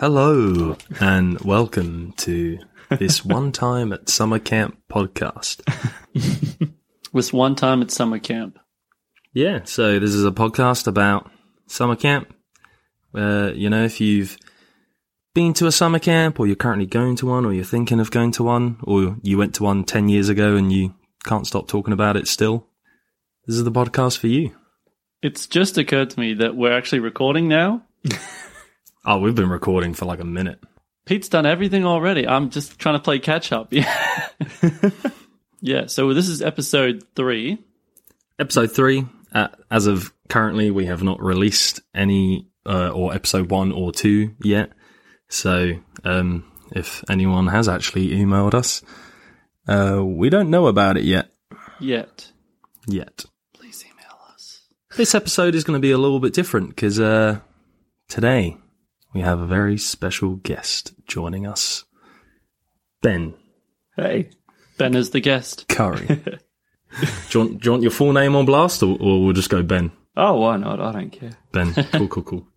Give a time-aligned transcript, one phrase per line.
[0.00, 2.58] Hello and welcome to
[2.88, 5.60] this one time at summer camp podcast.
[7.12, 8.58] this one time at summer camp.
[9.34, 11.30] Yeah, so this is a podcast about
[11.66, 12.34] summer camp.
[13.14, 14.38] Uh, you know, if you've
[15.34, 18.10] been to a summer camp or you're currently going to one or you're thinking of
[18.10, 20.94] going to one or you went to one 10 years ago and you
[21.26, 22.66] can't stop talking about it still,
[23.46, 24.56] this is the podcast for you.
[25.20, 27.84] It's just occurred to me that we're actually recording now.
[29.04, 30.62] Oh, we've been recording for like a minute.
[31.06, 32.28] Pete's done everything already.
[32.28, 33.72] I'm just trying to play catch up.
[34.52, 34.90] Yeah.
[35.60, 35.86] yeah.
[35.86, 37.58] So this is episode three.
[38.38, 43.72] Episode three, uh, as of currently, we have not released any, uh, or episode one
[43.72, 44.72] or two yet.
[45.28, 45.72] So,
[46.04, 48.82] um, if anyone has actually emailed us,
[49.68, 51.28] uh, we don't know about it yet.
[51.78, 52.32] Yet.
[52.86, 53.26] Yet.
[53.52, 54.62] Please email us.
[54.96, 57.40] This episode is going to be a little bit different because, uh,
[58.08, 58.56] today
[59.14, 61.84] we have a very special guest joining us.
[63.02, 63.34] Ben
[64.00, 64.30] Hey.
[64.78, 65.66] Ben is the guest.
[65.68, 66.06] Curry.
[66.06, 66.18] do,
[67.30, 69.62] you want, do you want your full name on blast or, or we'll just go
[69.62, 69.92] Ben?
[70.16, 70.80] Oh, why not?
[70.80, 71.32] I don't care.
[71.52, 71.74] Ben.
[71.92, 72.48] Cool, cool, cool.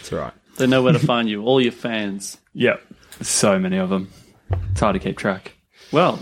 [0.00, 0.32] It's all right.
[0.56, 1.44] They know where to find you.
[1.44, 2.38] All your fans.
[2.54, 2.82] Yep.
[3.20, 4.10] So many of them.
[4.72, 5.52] It's hard to keep track.
[5.92, 6.18] Well,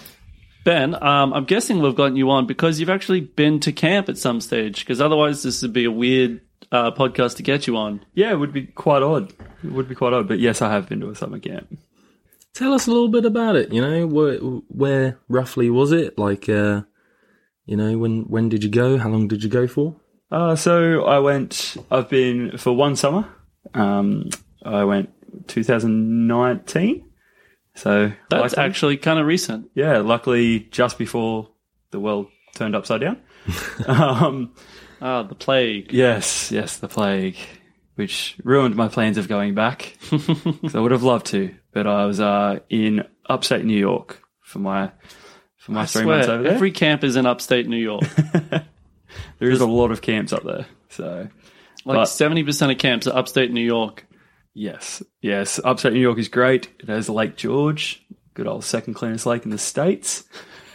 [0.65, 4.19] Ben, um, I'm guessing we've gotten you on because you've actually been to camp at
[4.19, 4.81] some stage.
[4.81, 6.41] Because otherwise, this would be a weird
[6.73, 8.05] uh, podcast to get you on.
[8.15, 9.33] Yeah, it would be quite odd.
[9.65, 10.29] It would be quite odd.
[10.29, 11.79] But yes, I have been to a summer camp.
[12.55, 13.73] Tell us a little bit about it.
[13.73, 16.19] You know, where, where roughly was it?
[16.19, 16.83] Like, uh,
[17.67, 18.97] you know, when when did you go?
[18.99, 19.97] How long did you go for?
[20.31, 23.29] Uh, so I went, I've been for one summer.
[23.75, 24.31] Um,
[24.65, 25.11] I went
[25.49, 27.05] 2019.
[27.75, 29.71] So That's luckily- actually kind of recent.
[29.75, 31.51] yeah, luckily just before
[31.91, 33.19] the world turned upside down.
[33.87, 34.53] um,
[35.01, 35.93] Ah, the plague.
[35.93, 37.37] yes, yes, the plague,
[37.97, 39.97] which ruined my plans of going back.
[40.11, 44.59] 'Cause I would have loved to, but I was uh, in upstate New York for
[44.59, 44.91] my
[45.57, 46.53] for my I three months swear, over there.
[46.55, 48.05] every camp is in upstate New York.
[49.39, 51.29] there is a lot of camps up there, so
[51.85, 54.07] Like But- seventy percent of camps are upstate New York.
[54.55, 56.69] yes, yes, upstate New York is great.
[56.81, 58.03] It has Lake George,
[58.35, 60.25] good old second cleanest lake in the states,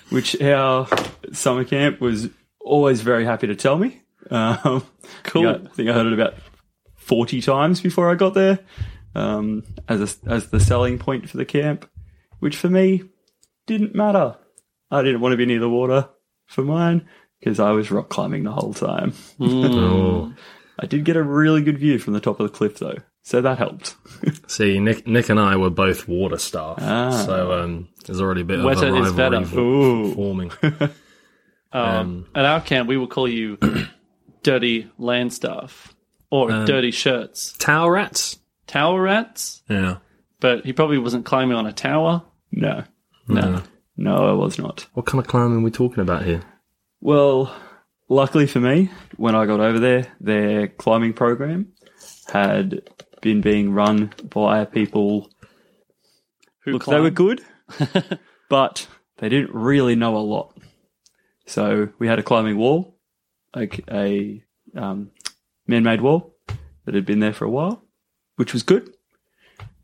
[0.09, 0.88] which our
[1.34, 4.00] summer camp was always very happy to tell me.
[4.30, 4.84] Um,
[5.24, 5.48] Cool.
[5.48, 6.36] I think I heard it about
[6.96, 8.59] forty times before I got there,
[9.16, 11.90] um, as a, as the selling point for the camp,
[12.40, 13.04] which for me
[13.68, 14.38] didn't matter.
[14.90, 16.09] I didn't want to be near the water
[16.48, 17.08] for mine
[17.40, 19.14] because I was rock climbing the whole time.
[19.40, 20.34] Oh,
[20.80, 23.42] I did get a really good view from the top of the cliff though, so
[23.42, 23.96] that helped.
[24.48, 27.12] see, Nick, Nick and I were both water staff, Ah.
[27.26, 29.38] so um, there's already a bit Wetter of a is better.
[29.40, 30.52] rivalry forming.
[31.74, 33.58] Um, at our camp, we will call you
[34.44, 35.94] dirty land staff
[36.29, 38.40] or Um, dirty shirts, Tower rats.
[38.68, 39.63] tower rats.
[39.69, 39.97] Yeah.
[40.40, 42.24] But he probably wasn't climbing on a tower.
[42.52, 42.84] No,
[43.28, 43.62] No.
[43.97, 44.88] no, I was not.
[44.94, 46.41] What kind of climbing are we talking about here?
[47.00, 47.53] Well,
[48.09, 51.73] luckily for me, when I got over there, their climbing program
[52.31, 52.81] had
[53.22, 55.29] been being run by people.
[56.63, 57.41] Who Look, they were good,
[58.50, 58.88] but
[59.18, 60.56] they didn't really know a lot.
[61.47, 62.91] So we had a climbing wall,
[63.56, 64.44] like a
[64.75, 65.12] um,
[65.67, 66.35] man-made wall
[66.85, 67.84] that had been there for a while,
[68.35, 68.94] which was good.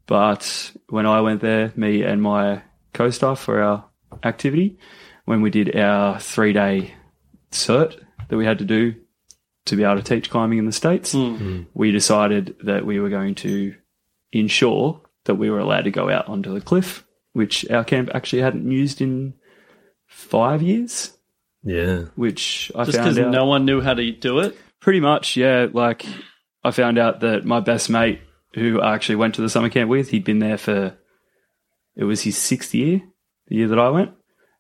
[0.06, 2.62] But when I went there, me and my
[2.94, 3.86] co-staff for our
[4.24, 4.78] activity,
[5.26, 6.94] when we did our three-day
[7.52, 8.96] cert that we had to do
[9.66, 11.64] to be able to teach climbing in the states, Hmm.
[11.74, 13.76] we decided that we were going to
[14.32, 18.42] ensure that we were allowed to go out onto the cliff, which our camp actually
[18.42, 19.34] hadn't used in
[20.06, 21.17] five years.
[21.68, 22.06] Yeah.
[22.16, 24.58] Which I Just found because out no one knew how to do it.
[24.80, 25.68] pretty much, yeah.
[25.72, 26.06] Like
[26.64, 28.22] I found out that my best mate,
[28.54, 30.98] who I actually went to the summer camp with, he'd been there for
[31.96, 33.02] it was his sixth year,
[33.48, 34.12] the year that I went,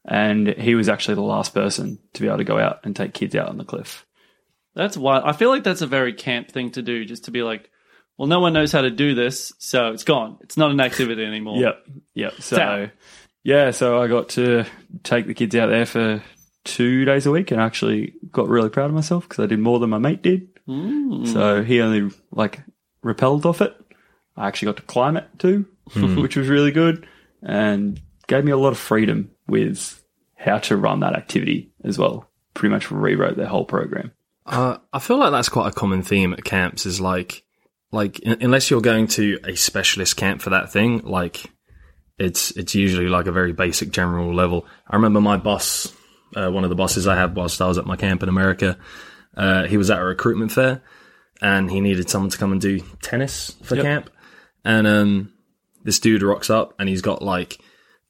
[0.05, 3.13] and he was actually the last person to be able to go out and take
[3.13, 4.05] kids out on the cliff.
[4.75, 7.41] That's why I feel like that's a very camp thing to do, just to be
[7.41, 7.69] like,
[8.17, 10.39] well, no one knows how to do this, so it's gone.
[10.41, 11.57] It's not an activity anymore.
[11.57, 11.85] Yep.
[12.15, 12.31] Yep.
[12.31, 12.41] Down.
[12.41, 12.89] So,
[13.43, 14.65] yeah, so I got to
[15.03, 16.21] take the kids out there for
[16.67, 19.79] two days a week and actually got really proud of myself because I did more
[19.79, 20.49] than my mate did.
[20.67, 21.31] Mm.
[21.31, 22.59] So he only like
[23.03, 23.75] rappelled off it.
[24.35, 25.65] I actually got to climb it too,
[25.95, 27.07] which was really good
[27.41, 30.03] and gave me a lot of freedom with
[30.35, 32.29] how to run that activity as well.
[32.53, 34.11] Pretty much rewrote their whole program.
[34.45, 37.43] Uh, I feel like that's quite a common theme at camps is like,
[37.91, 41.51] like un- unless you're going to a specialist camp for that thing, like
[42.17, 44.65] it's it's usually like a very basic general level.
[44.87, 45.93] I remember my boss,
[46.35, 48.77] uh, one of the bosses I had whilst I was at my camp in America,
[49.35, 50.81] uh, he was at a recruitment fair
[51.41, 53.83] and he needed someone to come and do tennis for Yep.
[53.85, 54.09] camp,
[54.65, 55.33] and um,
[55.83, 57.59] this dude rocks up and he's got like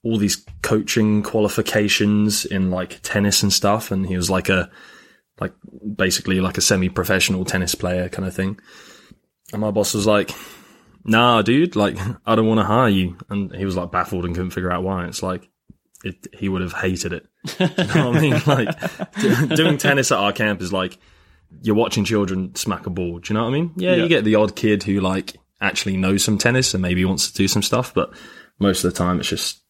[0.04, 4.70] all these coaching qualifications in like tennis and stuff, and he was like a
[5.40, 5.54] like
[5.96, 8.60] basically like a semi-professional tennis player kind of thing.
[9.52, 10.31] And my boss was like,
[11.04, 14.34] "Nah, dude, like I don't want to hire you." And he was like baffled and
[14.34, 15.06] couldn't figure out why.
[15.08, 15.50] It's like
[16.04, 17.26] it, he would have hated it.
[17.60, 18.42] you know what I mean?
[18.46, 20.98] Like do- doing tennis at our camp is like
[21.62, 23.20] you're watching children smack a ball.
[23.20, 23.72] Do you know what I mean?
[23.78, 24.04] Yeah, Yeah.
[24.04, 27.38] you get the odd kid who like actually knows some tennis and maybe wants to
[27.38, 28.14] do some stuff, but
[28.60, 29.62] most of the time it's just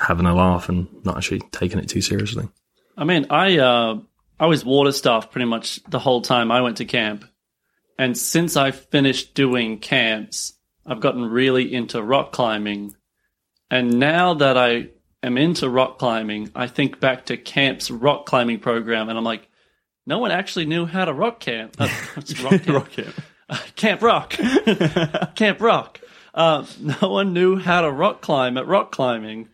[0.00, 2.48] having a laugh and not actually taking it too seriously.
[2.96, 3.98] I mean, I uh,
[4.38, 7.24] I was water staff pretty much the whole time I went to camp,
[7.98, 10.54] and since I finished doing camps,
[10.86, 12.94] I've gotten really into rock climbing,
[13.70, 14.90] and now that I
[15.24, 19.48] am into rock climbing, I think back to camp's rock climbing program, and I'm like,
[20.06, 21.76] no one actually knew how to rock camp.
[21.78, 21.88] Uh,
[22.42, 22.66] rock camp?
[22.68, 23.14] Rock camp.
[23.76, 24.30] Camp Rock.
[25.34, 26.00] Camp Rock.
[26.34, 29.48] Uh, no one knew how to rock climb at rock climbing.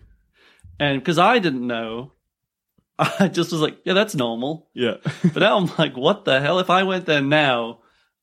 [0.78, 2.12] And because I didn't know,
[2.98, 4.68] I just was like, yeah, that's normal.
[4.74, 4.96] Yeah.
[5.22, 6.58] But now I'm like, what the hell?
[6.58, 7.80] If I went there now,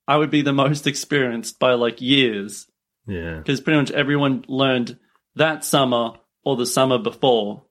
[0.07, 2.65] I would be the most experienced by like years.
[3.05, 3.38] Yeah.
[3.38, 4.97] Because pretty much everyone learned
[5.35, 6.13] that summer
[6.47, 7.63] or the summer before.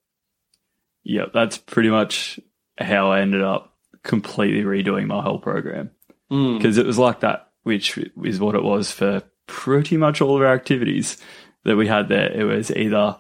[1.03, 2.39] yeah, that's pretty much
[2.79, 5.93] how I ended up completely redoing my whole program.
[6.31, 6.59] Mm.
[6.59, 10.43] because it was like that, which is what it was for pretty much all of
[10.43, 11.17] our activities
[11.65, 12.31] that we had there.
[12.31, 13.17] It was either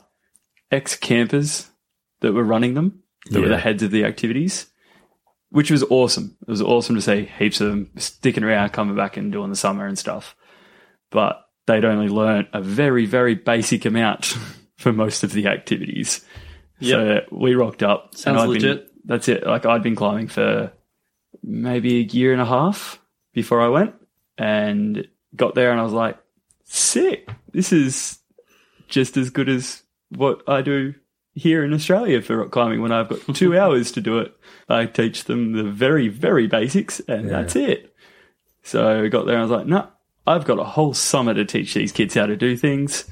[0.70, 1.70] ex campers
[2.20, 4.66] that were running them, that were the heads of the activities,
[5.50, 6.36] which was awesome.
[6.42, 9.56] It was awesome to see heaps of them sticking around, coming back and doing the
[9.56, 10.36] summer and stuff.
[11.10, 14.36] But they'd only learnt a very, very basic amount
[14.76, 16.24] for most of the activities.
[16.82, 18.14] So we rocked up.
[18.14, 18.90] Sounds I'd been- legit.
[19.04, 19.46] that's it.
[19.46, 20.72] Like I'd been climbing for
[21.42, 23.00] maybe a year and a half
[23.32, 23.94] before I went
[24.38, 26.18] and got there and I was like,
[26.64, 27.28] sick.
[27.52, 28.18] This is
[28.88, 30.94] just as good as what I do
[31.34, 34.34] here in Australia for rock climbing when I've got two hours to do it.
[34.68, 37.30] I teach them the very, very basics and Yeah.
[37.42, 37.94] that's it.
[38.62, 39.88] So I got there and I was like, no,
[40.26, 43.04] I've got a whole summer to teach these kids how to do things.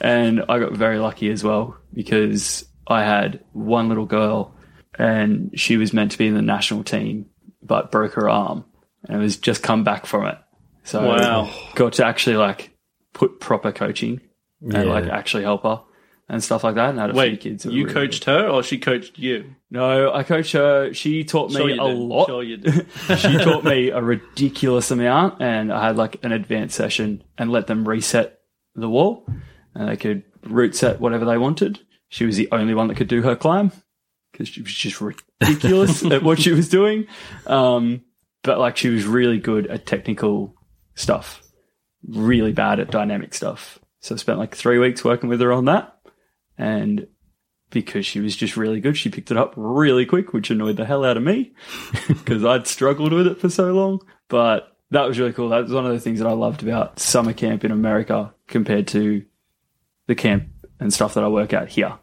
[0.00, 4.54] And I got very lucky as well because I had one little girl
[4.98, 7.26] and she was meant to be in the national team
[7.62, 8.64] but broke her arm
[9.08, 10.38] and was just come back from it.
[10.84, 11.50] So Wow.
[11.74, 12.70] got to actually like
[13.12, 14.20] put proper coaching
[14.62, 14.82] and Yeah.
[14.84, 15.82] like actually help her
[16.28, 16.90] and stuff like that.
[16.90, 17.64] And had a few Wait, kids.
[17.66, 19.54] you really coached her or she coached you?
[19.70, 20.92] No, I coached her.
[20.94, 21.98] She taught me Sure a did.
[21.98, 22.26] lot.
[22.28, 22.44] Sure
[23.16, 27.66] she taught me a ridiculous amount, and I had like an advanced session and let
[27.68, 28.40] them reset
[28.74, 29.26] the wall,
[29.74, 31.80] and they could route set whatever they wanted.
[32.08, 33.72] She was the only one that could do her climb
[34.32, 37.06] because she was just ridiculous at what she was doing.
[37.46, 38.02] Um,
[38.42, 40.54] but like she was really good at technical
[40.94, 41.42] stuff,
[42.06, 43.78] really bad at dynamic stuff.
[44.00, 45.94] So I spent like three weeks working with her on that,
[46.56, 47.06] and
[47.70, 48.96] because she was just really good.
[48.96, 51.52] She picked it up really quick, which annoyed the hell out of me
[52.08, 54.00] because I'd struggled with it for so long.
[54.28, 55.50] But that was really cool.
[55.50, 58.88] That was one of the things that I loved about summer camp in America compared
[58.88, 59.24] to
[60.10, 60.48] the camp
[60.80, 61.94] and stuff that I work at here.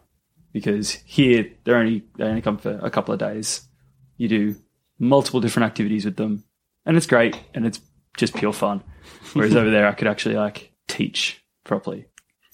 [0.52, 3.68] Because here they're only they only come for a couple of days.
[4.16, 4.56] You do
[4.98, 6.42] multiple different activities with them,
[6.86, 7.80] and it's great and it's
[8.16, 8.82] just pure fun.
[9.34, 12.06] Whereas over there, I could actually like teach properly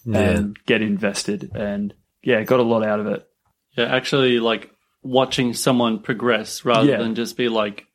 [0.04, 0.18] Yeah.
[0.18, 3.26] and get invested and yeah, got a lot out of it.
[3.78, 4.70] Yeah, actually, like
[5.02, 6.98] watching someone progress rather Yeah.
[6.98, 7.86] than just be like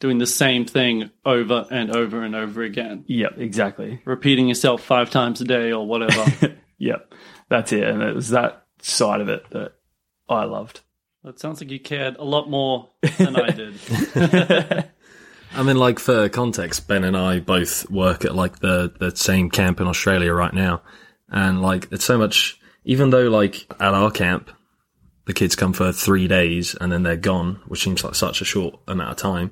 [0.00, 4.00] doing the same thing over and over and over again, Yep, exactly.
[4.04, 6.54] repeating yourself five times a day or whatever.
[6.78, 7.14] Yep,
[7.48, 7.82] that's it.
[7.84, 9.72] And it was that side of it that
[10.28, 10.80] I loved.
[11.24, 13.74] that sounds like you cared a lot more than I did.
[15.54, 19.50] I mean, like for context, Ben and I both work at like the the same
[19.50, 20.82] camp in Australia right now,
[21.28, 22.60] and like it's so much.
[22.84, 24.50] Even though like at our camp,
[25.26, 28.46] the kids come for three days and then they're gone, which seems like such a
[28.46, 29.50] short amount of time.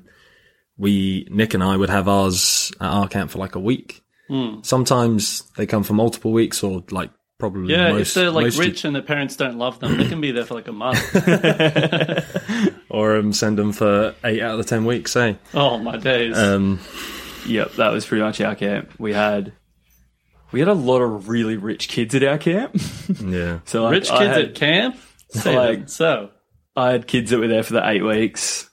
[0.77, 4.03] We Nick and I would have ours at our camp for like a week.
[4.27, 4.61] Hmm.
[4.61, 8.57] Sometimes they come for multiple weeks, or like probably Yeah, most, if they're like most-
[8.59, 10.99] rich and their parents don't love them, they can be there for like a month.
[12.89, 15.11] or um, send them for eight out of the ten weeks.
[15.11, 16.37] Say, oh my days.
[16.37, 16.79] um,
[17.45, 18.91] Yep, that was pretty much our camp.
[18.99, 19.53] We had
[20.51, 22.75] we had a lot of really rich kids at our camp.
[23.23, 24.97] yeah, So like, Rich I kids had, at camp?
[25.29, 26.29] Say like- So,
[26.75, 28.69] I had kids that were there for the eight weeks.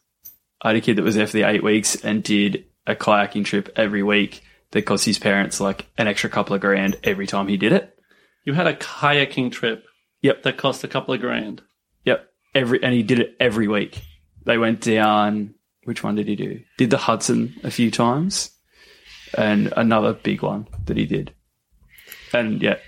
[0.63, 3.45] I had a kid that was there for the eight weeks and did a kayaking
[3.45, 7.49] trip every week that cost his parents like an extra couple of grand every time
[7.49, 7.94] he did it.
[8.45, 9.85] You had a kayaking trip
[10.23, 10.43] Yep.
[10.45, 11.63] that cost a couple of grand.
[12.05, 12.27] Yep.
[12.55, 14.03] Every and he did it every week.
[14.45, 15.55] They went down.
[15.85, 16.61] Which one did he do?
[16.79, 18.51] Did the Hudson a few times,
[19.37, 21.33] and another big one that he did.
[22.33, 22.79] And yeah,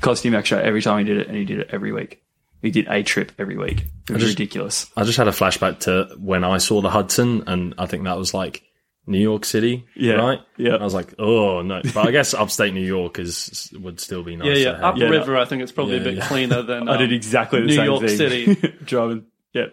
[0.00, 2.22] cost him extra every time he did it, and he did it every week.
[2.62, 3.84] He did a trip every week.
[4.08, 4.90] It was just- ridiculous.
[4.96, 8.16] I just had a flashback to when I saw the Hudson, and I think that
[8.18, 8.62] was like
[9.08, 10.14] New York City, Yeah.
[10.14, 10.40] right?
[10.56, 10.76] Yeah.
[10.76, 14.36] I was like, oh no, but I guess upstate New York is would still be
[14.36, 14.46] nice.
[14.48, 14.70] Yeah, yeah.
[14.76, 14.94] have.
[14.94, 15.18] Upriver, Yeah, no.
[15.18, 16.28] River, I think it's probably Yeah, a bit yeah.
[16.28, 16.88] cleaner than.
[16.90, 18.16] I did um, exactly the New same York thing.
[18.16, 18.54] City.
[18.84, 19.24] driving.
[19.54, 19.72] Yep.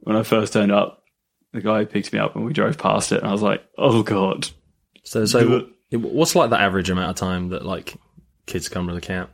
[0.00, 1.02] When I first turned up,
[1.52, 4.02] the guy picked me up and we drove past it, and I was like, "Oh
[4.02, 4.48] god."
[5.02, 7.94] So, so what's like the average amount of time that like
[8.46, 9.30] kids come to the camp?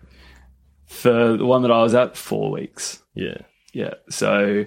[0.87, 3.03] For the one that I was at, four weeks.
[3.15, 3.39] Yeah,
[3.73, 3.95] Yeah.
[4.09, 4.65] So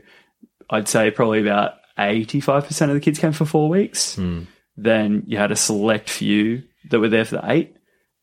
[0.69, 4.15] I'd say probably about eighty-five percent of the kids came for four weeks.
[4.15, 4.43] Hmm.
[4.75, 7.75] Then you had a select few that were there for the eight,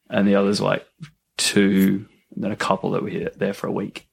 [0.09, 0.87] and the others like
[1.37, 4.09] two, and then a couple that were here, there for a week.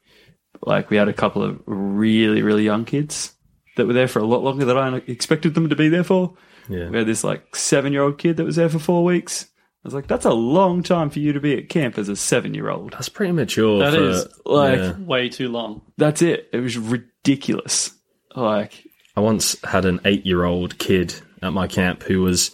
[0.62, 3.34] Like we had a couple of really, really young kids
[3.76, 6.36] that were there for a lot longer than I expected them to be there for.
[6.68, 6.90] yeah.
[6.90, 9.44] We had this like seven year old kid that was there for four weeks.
[9.84, 12.16] I was like, that's a long time for you to be at camp as a
[12.16, 12.94] seven year old.
[12.94, 13.80] That's pretty mature.
[13.80, 14.98] That for, is, like- yeah.
[14.98, 15.82] way too long.
[15.98, 16.50] That's it.
[16.52, 17.92] It was ridiculous.
[18.36, 18.84] Like,
[19.18, 22.52] I once had an eight-year-old kid at my camp who was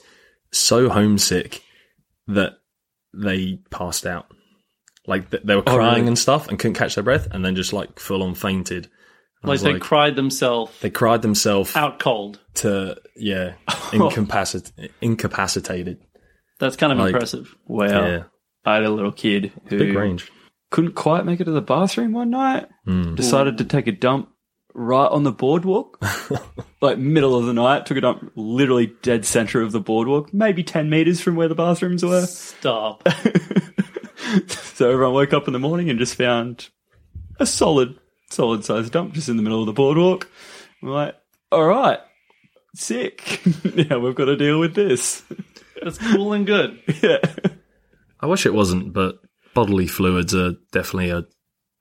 [0.51, 1.61] so homesick
[2.27, 2.53] that
[3.13, 4.27] they passed out.
[5.05, 6.07] Like they were Oh, crying really?
[6.07, 8.89] and stuff and couldn't catch their breath, and then just like full on fainted.
[9.43, 12.39] Like they cried themselves they cried themselves out cold.
[12.55, 13.55] to yeah
[13.91, 15.97] incapacit- incapacitated.
[16.61, 17.53] That's kind of Like- impressive.
[17.65, 17.87] wow.
[17.87, 18.23] Yeah,
[18.63, 20.31] I had a little kid who big range.
[20.71, 22.67] couldn't quite make it to the bathroom one night.
[22.87, 23.17] Mm.
[23.17, 24.29] Decided to take a dump
[24.73, 26.03] right on the boardwalk,
[26.81, 27.85] like middle of the night.
[27.85, 31.55] Took a dump literally dead center of the boardwalk, maybe 10 meters from where the
[31.55, 32.25] bathrooms were.
[32.25, 33.07] Stop.
[34.73, 36.69] So everyone woke up in the morning and just found
[37.39, 37.99] a solid,
[38.31, 40.27] solid sized dump just in the middle of the boardwalk.
[40.81, 41.15] We're like,
[41.51, 41.99] all right,
[42.73, 43.41] sick.
[43.75, 45.23] yeah, we've got to deal with this.
[45.81, 46.79] That's cool and good.
[47.03, 47.19] yeah.
[48.19, 49.19] I wish it wasn't, but
[49.53, 51.25] bodily fluids are definitely a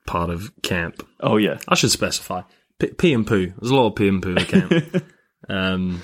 [0.07, 1.07] part of camp.
[1.21, 1.59] Oh yeah.
[1.69, 2.43] I should specify
[2.83, 3.53] P- pee and poo.
[3.61, 5.05] There's a lot of pee and poo at camp.
[5.49, 6.03] um,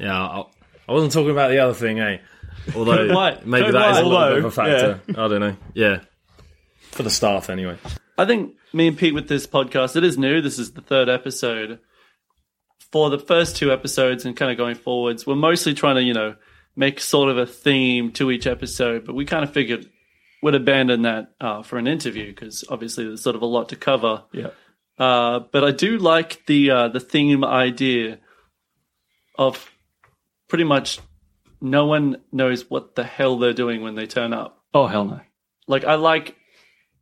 [0.00, 0.44] yeah, I,
[0.88, 2.18] I wasn't talking about the other thing, eh?
[2.74, 3.46] Although What?
[3.46, 4.28] maybe Don't that is a lie.
[4.28, 5.20] little bit of a Although, factor.
[5.20, 5.56] I don't know.
[5.74, 6.00] Yeah,
[6.90, 7.78] for the staff anyway.
[8.18, 10.40] I think me and Pete with this podcast, it is new.
[10.40, 11.78] This is the third episode.
[12.90, 16.14] For the first two episodes and kind of going forwards, we're mostly trying to, you
[16.14, 16.34] know,
[16.76, 19.88] make sort of a theme to each episode, but we kind of figured
[20.42, 23.76] we'd abandon that uh, for an interview because obviously there's sort of a lot to
[23.76, 24.22] cover.
[24.32, 24.50] Yeah.
[24.98, 28.18] Uh, but I do like the uh, the theme idea
[29.38, 29.70] of
[30.48, 31.00] pretty much
[31.60, 34.62] no one knows what the hell they're doing when they turn up.
[34.72, 35.20] Oh hell no.
[35.66, 36.36] Like I like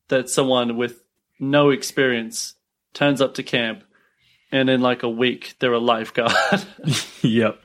[0.08, 1.02] that someone with
[1.38, 2.54] no experience
[2.94, 3.84] turns up to camp
[4.52, 6.32] and in like a week they're a lifeguard.
[7.22, 7.58] Yep.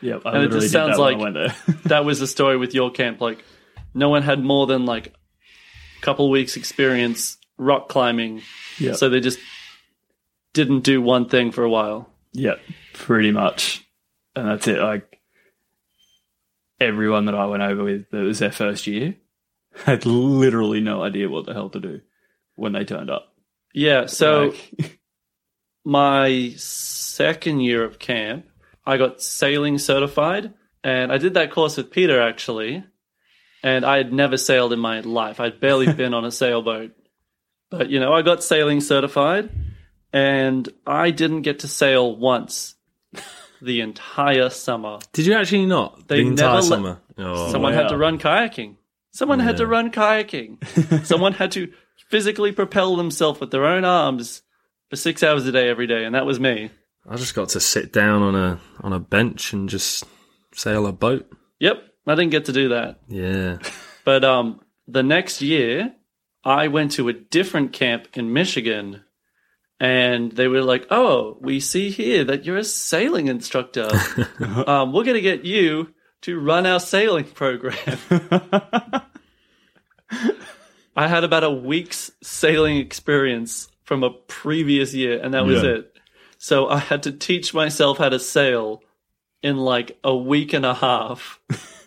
[0.00, 0.22] Yep.
[0.26, 1.16] I And it just sounds like-
[1.84, 3.20] that was the story with your camp.
[3.20, 3.44] Like
[3.94, 8.42] no one had more than like a couple weeks experience rock climbing.
[8.78, 8.96] Yep.
[8.96, 9.38] So they just
[10.52, 12.08] didn't do one thing for a while.
[12.32, 12.60] Yep.
[12.94, 13.84] Pretty much.
[14.36, 14.78] And that's it.
[14.78, 15.20] Like
[16.80, 19.16] everyone that I went over with that was their first year
[19.84, 22.00] had literally no idea what the hell to do
[22.56, 23.32] when they turned up.
[23.72, 25.00] Yeah, so Like,
[25.84, 28.46] my second year of camp,
[28.86, 32.84] I got sailing certified, and I did that course with Peter actually.
[33.62, 35.40] And I had never sailed in my life.
[35.40, 36.92] I'd barely been on a sailboat,
[37.78, 39.50] but you know, I got sailing certified,
[40.12, 42.74] and I didn't get to sail once
[43.62, 44.98] the entire summer.
[45.12, 46.08] Did you actually not?
[46.08, 47.00] They the entire summer.
[47.18, 48.76] Oh, Someone had to run kayaking.
[49.12, 51.04] Someone had to run kayaking.
[51.06, 51.72] Someone had to
[52.08, 54.42] physically propel themselves with their own arms
[54.90, 56.70] for six hours a day every day, and that was me.
[57.08, 60.04] I just got to sit down on a on a bench and just
[60.52, 61.30] sail a boat.
[61.60, 61.76] Yep,
[62.06, 63.00] I didn't get to do that.
[63.08, 63.58] Yeah.
[64.04, 65.94] But um, the next year,
[66.44, 69.02] I went to a different camp in Michigan,
[69.80, 73.88] and they were like, "Oh, we see here that you're a sailing instructor.
[74.66, 77.78] um, we're going to get you to run our sailing program."
[80.96, 85.70] I had about a week's sailing experience from a previous year, and that was Yeah.
[85.70, 85.90] it.
[86.38, 88.82] So I had to teach myself how to sail
[89.42, 91.40] in like a week and a half.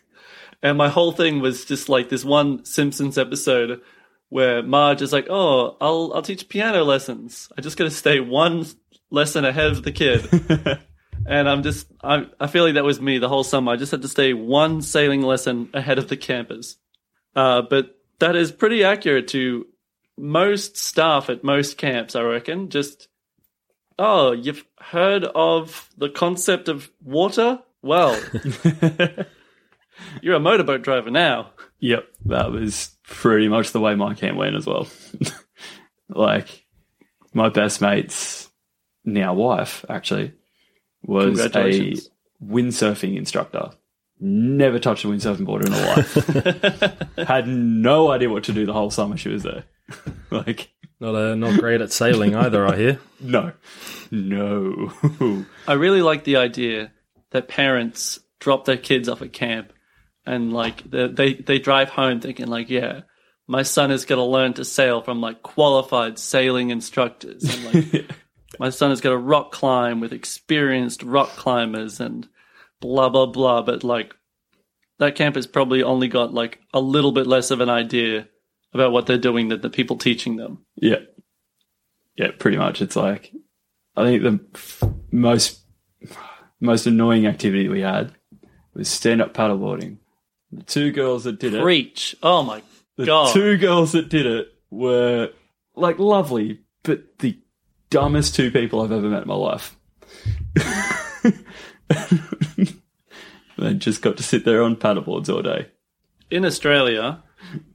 [0.63, 3.81] and my whole thing was just like this one Simpsons episode
[4.29, 7.49] where Marge is like, "Oh, I'll I'll teach piano lessons.
[7.57, 8.65] I just got to stay one
[9.09, 10.27] lesson ahead of the kid."
[11.27, 13.71] and I'm just I I feel like that was me the whole summer.
[13.71, 16.77] I just had to stay one sailing lesson ahead of the campers.
[17.35, 19.67] Uh, but that is pretty accurate to
[20.17, 22.69] most staff at most camps, I reckon.
[22.69, 23.07] Just
[23.99, 27.59] oh, you've heard of the concept of water?
[27.81, 28.19] Well,
[30.21, 31.51] you're a motorboat driver now.
[31.79, 34.87] Yep, that was pretty much the way my camp went as well.
[36.09, 36.65] like
[37.33, 38.49] my best mate's
[39.05, 40.33] now wife actually
[41.03, 41.95] was a
[42.43, 43.71] windsurfing instructor.
[44.19, 45.85] Never touched a windsurfing board in her
[47.17, 47.27] life.
[47.27, 49.63] Had no idea what to do the whole summer she was there.
[50.31, 52.99] like Not uh, not great at sailing either, I hear.
[53.21, 53.53] no,
[54.11, 54.91] no.
[55.67, 56.91] I really like the idea
[57.31, 59.71] that parents drop their kids off at camp
[60.27, 63.01] and like they they, drive home thinking like, yeah,
[63.47, 68.05] my son is going to learn to sail from like qualified sailing instructors and like
[68.59, 72.27] my son is going to rock climb with experienced rock climbers and
[72.81, 74.13] blah blah blah but like
[74.99, 78.27] that camp has probably only got like a little bit less of an idea
[78.73, 80.65] about what they're doing than the people teaching them.
[80.75, 80.99] Yeah.
[82.17, 82.81] Yeah, pretty much.
[82.81, 83.31] It's like
[83.95, 85.61] I think the most
[86.59, 88.13] most annoying activity we had
[88.73, 89.99] was stand up paddleboarding.
[90.51, 92.15] The two girls that did it, Preach.
[92.23, 92.63] Oh my god.
[92.95, 93.33] the god.
[93.33, 95.29] two girls that did it were
[95.75, 97.37] like lovely, but the
[97.89, 99.75] dumbest two people I've ever met in my life.
[103.57, 105.67] they just got to sit there on paddleboards all day.
[106.29, 107.23] in Australia,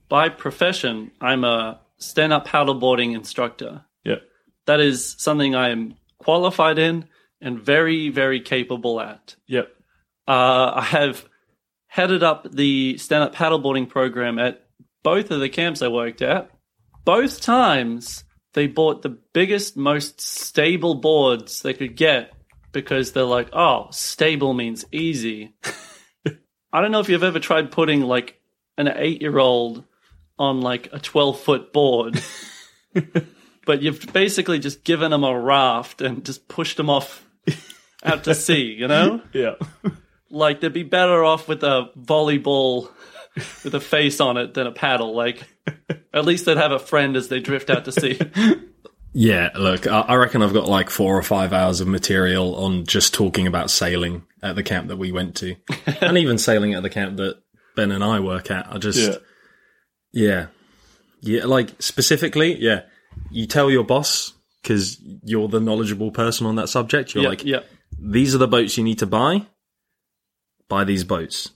[0.08, 3.84] by profession, I'm a stand up paddleboarding instructor.
[4.04, 4.16] Yeah.
[4.66, 7.06] That is something I am qualified in
[7.40, 9.36] and very, very capable at.
[9.46, 9.68] Yep.
[10.28, 11.24] Uh, I have
[11.92, 14.64] headed up the stand up paddleboarding program at
[15.02, 16.50] both of the camps I worked at.
[17.04, 22.32] Both times they bought the biggest, most stable boards they could get
[22.72, 25.54] because they're like, oh, stable means easy.
[26.72, 28.40] I don't know if you've ever tried putting like
[28.78, 29.84] an eight year old
[30.38, 32.22] on like a 12 foot board,
[33.66, 37.28] but you've basically just given them a raft and just pushed them off
[38.02, 39.20] out to sea, you know?
[39.34, 39.56] Yeah.
[40.32, 42.90] Like they'd be better off with a volleyball
[43.64, 45.14] with a face on it than a paddle.
[45.14, 45.46] Like
[46.12, 48.18] at least they'd have a friend as they drift out to sea.
[49.14, 53.12] Yeah, look, I, reckon I've got like four or five hours of material on just
[53.12, 55.54] talking about sailing at the camp that we went to,
[56.00, 57.36] and even sailing at the camp that
[57.76, 58.72] Ben and I work at.
[58.72, 59.16] I just, Yeah.
[60.12, 60.46] yeah,
[61.20, 62.82] yeah, like specifically, yeah.
[63.30, 67.14] You tell your boss because you're the knowledgeable person on that subject.
[67.14, 67.60] You're yeah, like, yeah.
[67.98, 69.46] these are the boats you need to buy.
[70.72, 71.50] Buy these boats,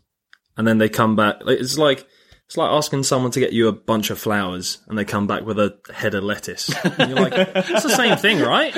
[0.59, 1.37] and then they come back.
[1.47, 2.07] It's like
[2.45, 5.47] it's like asking someone to get you a bunch of flowers, and they come back
[5.47, 6.69] with a head of lettuce.
[6.85, 8.77] And you're like, it's the same thing, right?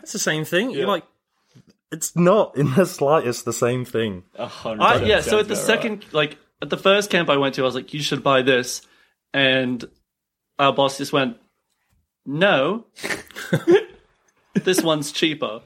[0.00, 0.70] It's the same thing.
[0.70, 1.02] You're like,
[1.90, 4.22] it's not in the slightest the same thing.
[4.38, 7.62] I, yeah, so at the about second, like at the first camp I went to,
[7.62, 8.82] I was like, "You should buy this,"
[9.34, 9.84] and
[10.60, 11.36] our boss just went,
[12.24, 12.86] "No,
[14.54, 15.62] this one's cheaper."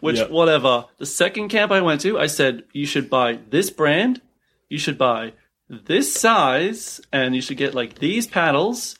[0.00, 0.30] Which, Yep.
[0.30, 0.86] whatever.
[0.98, 4.20] The second camp I went to, I said, "You should buy this brand.
[4.68, 5.32] You should buy
[5.68, 8.98] this size, and you should get like these paddles."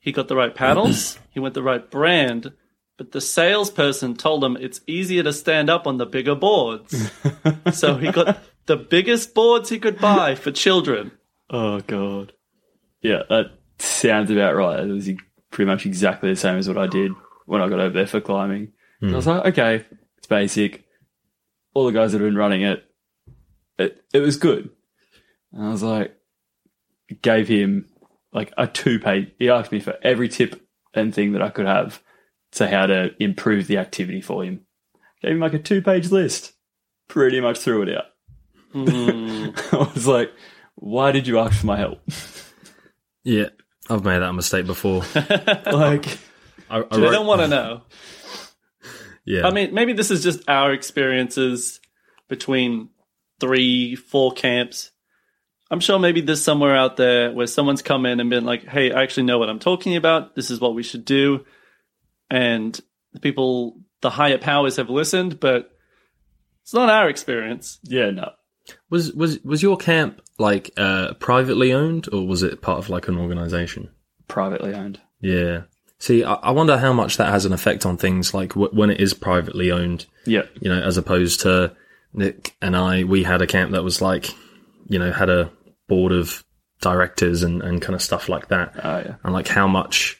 [0.00, 1.18] He got the right paddles.
[1.30, 2.52] he went the right brand.
[2.96, 7.10] But the salesperson told him it's easier to stand up on the bigger boards.
[7.72, 11.12] So he got the biggest boards he could buy for children.
[11.50, 12.32] Oh god.
[13.02, 14.80] Yeah, that sounds about right.
[14.80, 15.18] It was e-
[15.50, 17.12] pretty much exactly the same as what I did
[17.46, 18.72] when I got over there for climbing.
[19.00, 19.12] Hmm.
[19.12, 19.84] I was like, okay,
[20.28, 20.84] it's basic.
[21.74, 22.84] All the guys that have been running it,
[23.78, 24.70] it it was good.
[25.52, 26.16] And I was like,
[27.22, 27.86] gave him
[28.32, 29.32] like a two page.
[29.38, 30.60] He asked me for every tip
[30.94, 32.02] and thing that I could have
[32.52, 34.62] to how to improve the activity for him.
[35.22, 36.52] Gave him like a two page list.
[37.08, 38.04] Pretty much threw it out.
[38.74, 40.30] Mm, I was like,
[40.74, 42.00] why did you ask for my help?
[43.24, 43.48] Yeah,
[43.88, 45.02] I've made that mistake before.
[45.14, 46.18] like,
[46.70, 47.82] I, I they wrote- don't want to know.
[49.28, 51.80] Yeah, I mean, maybe this is just our experiences
[52.28, 52.88] between
[53.40, 54.90] three, four camps.
[55.70, 58.90] I'm sure maybe there's somewhere out there where someone's come in and been like, hey,
[58.90, 60.34] I actually know what I'm talking about.
[60.34, 61.44] This is what we should do.
[62.30, 62.78] And
[63.12, 65.70] the people, the higher powers have listened, but
[66.62, 67.78] it's not our experience.
[67.82, 68.30] yeah, no.
[68.90, 73.08] was was was your camp like uh, privately owned, or was it part of like
[73.08, 73.90] an organization?
[74.26, 75.00] Privately owned.
[75.20, 75.62] Yeah.
[76.00, 79.00] See, I, wonder how much that has an effect on things like w- when it
[79.00, 80.06] is privately owned.
[80.26, 80.42] Yeah.
[80.60, 81.74] You know, as opposed to
[82.12, 84.30] Nick and I, we had a camp that was like,
[84.88, 85.50] you know, had a
[85.88, 86.44] board of
[86.80, 88.74] directors and, and kind of stuff like that.
[88.82, 89.14] Oh, yeah.
[89.24, 90.18] and like how much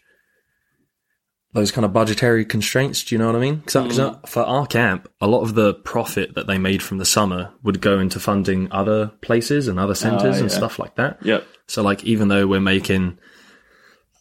[1.53, 3.05] those kind of budgetary constraints.
[3.05, 3.57] Do you know what I mean?
[3.57, 4.29] Because mm.
[4.29, 7.81] for our camp, a lot of the profit that they made from the summer would
[7.81, 10.57] go into funding other places and other centers ah, and yeah.
[10.57, 11.25] stuff like that.
[11.25, 11.47] Yep.
[11.67, 13.19] So like even though we're making,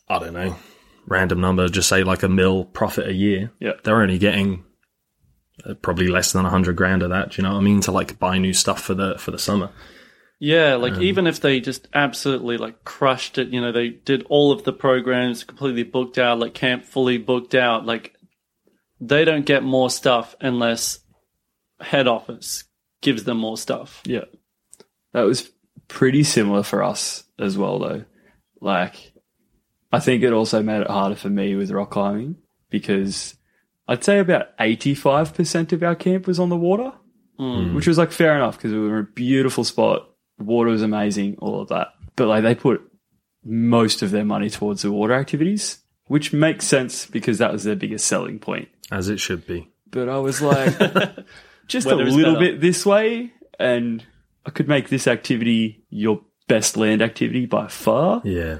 [0.07, 0.55] I don't know,
[1.07, 3.83] random number, just say like a mil profit a year, Yep.
[3.83, 4.63] they're only getting
[5.65, 7.31] uh, probably less than a hundred grand of that.
[7.31, 7.81] Do you know what I mean?
[7.81, 9.69] To like buy new stuff for the for the summer.
[10.39, 14.51] Yeah, like even if they just absolutely like crushed it, you know, they did all
[14.51, 18.13] of the programs completely booked out, like camp fully booked out, like
[19.01, 20.99] they don't get more stuff unless
[21.79, 22.65] head office
[23.01, 24.03] gives them more stuff.
[24.05, 24.25] Yeah.
[25.13, 25.49] That was
[25.87, 28.05] pretty similar for us as well, though.
[28.61, 29.13] Like,
[29.91, 32.37] I think it also made it harder for me with rock climbing
[32.69, 33.35] because
[33.87, 36.91] I'd say about 85% of our camp was on the water,
[37.37, 37.73] hmm.
[37.73, 40.09] which was like fair enough because we were in a beautiful spot.
[40.39, 41.93] Water was amazing, all of that.
[42.15, 42.81] But like, they put
[43.43, 47.75] most of their money towards the water activities, which makes sense because that was their
[47.75, 48.67] biggest selling point.
[48.91, 49.69] As it should be.
[49.89, 50.77] But I was like,
[51.67, 52.51] just a Weather is little better.
[52.51, 54.05] bit this way, and
[54.45, 58.21] I could make this activity your best land activity by far.
[58.25, 58.57] Yeah.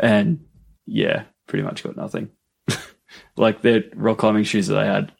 [0.00, 0.45] And
[0.86, 2.30] yeah, pretty much got nothing.
[3.36, 5.12] like their rock climbing shoes that they had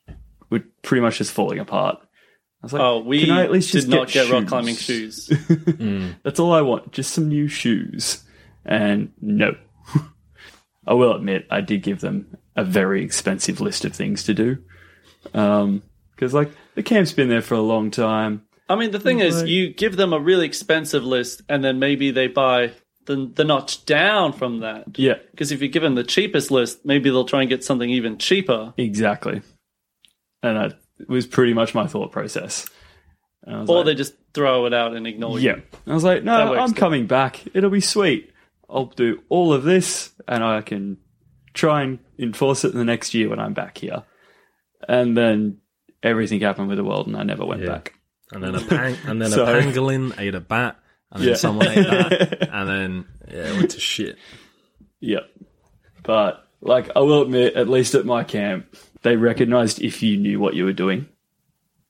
[0.51, 1.99] were pretty much just falling apart.
[2.01, 4.47] I was like, Oh, we can I at least did just not get get rock
[4.47, 5.27] climbing shoes.
[6.23, 8.23] That's all I want, just some new shoes.
[8.65, 9.57] And no.
[10.87, 14.59] I will admit, I did give them a very expensive list of things to do.
[15.35, 15.83] Um,
[16.15, 18.43] because like the camp's been there for a long time.
[18.69, 19.49] I mean, the thing is, Right.
[19.49, 22.73] you give them a really expensive list, and then maybe they buy
[23.07, 24.99] the the notch down from that.
[24.99, 27.89] Yeah, Because if you give them the cheapest list, maybe they'll try and get something
[27.91, 28.75] even cheaper.
[28.77, 29.43] exactly.
[30.43, 32.69] And that was pretty much my thought process.
[33.43, 35.57] And I was Or like, they just throw it out and ignore yeah.
[35.57, 35.63] you.
[35.87, 36.81] I was like, no, I'm too.
[36.81, 37.43] coming back.
[37.55, 38.33] It'll be sweet.
[38.69, 40.97] I'll do all of this, and I can
[41.55, 44.03] try and enforce it the next year when I'm back here.
[44.89, 45.59] And then
[46.03, 47.69] everything happened with the world, and I never went Yeah.
[47.69, 47.95] back.
[48.33, 50.77] And then a pang- and then So- a pangolin ate a bat,
[51.13, 51.35] and then Yeah.
[51.37, 54.17] someone ate that, and then yeah, it went to shit.
[55.01, 55.21] Yeah.
[56.03, 60.41] But like I will admit, at least at my camp, they recognized if you knew
[60.41, 61.09] what you were doing,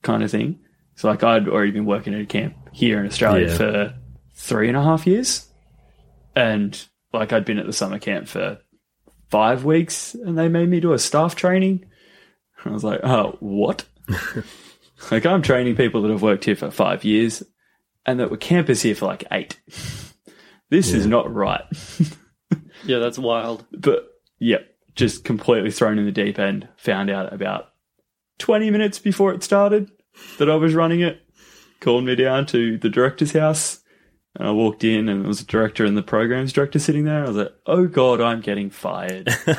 [0.03, 0.59] kind of thing.
[0.97, 3.57] So like I'd already been working at a camp here in Australia Yeah.
[3.57, 3.95] for
[4.35, 5.47] three and a half years.
[6.35, 6.79] And
[7.13, 8.59] like I'd been at the summer camp for
[9.31, 11.87] five weeks and they made me do a staff training.
[12.65, 13.85] I was like, oh, what?
[15.11, 17.43] like I'm training people that have worked here for five years
[18.07, 19.61] and that were campers here for like eight.
[20.71, 21.65] This is not right.
[22.85, 23.65] Yeah, that's wild.
[23.73, 24.07] but
[24.39, 24.59] yeah,
[24.95, 26.69] just completely thrown in the deep end.
[26.77, 27.71] Found out about
[28.39, 29.91] 20 minutes before it started
[30.39, 31.21] that I was running it.
[31.81, 33.81] Called me down to the director's house.
[34.37, 37.25] And I walked in and there was a director and the programs director sitting there.
[37.25, 39.29] I was like, oh God, I'm getting fired.
[39.47, 39.53] I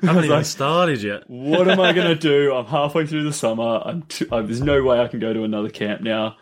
[0.00, 1.24] haven't even like- started yet.
[1.28, 2.54] what am I going to do?
[2.54, 3.82] I'm halfway through the summer.
[3.84, 6.36] I'm t- there's no way I can go to another camp now.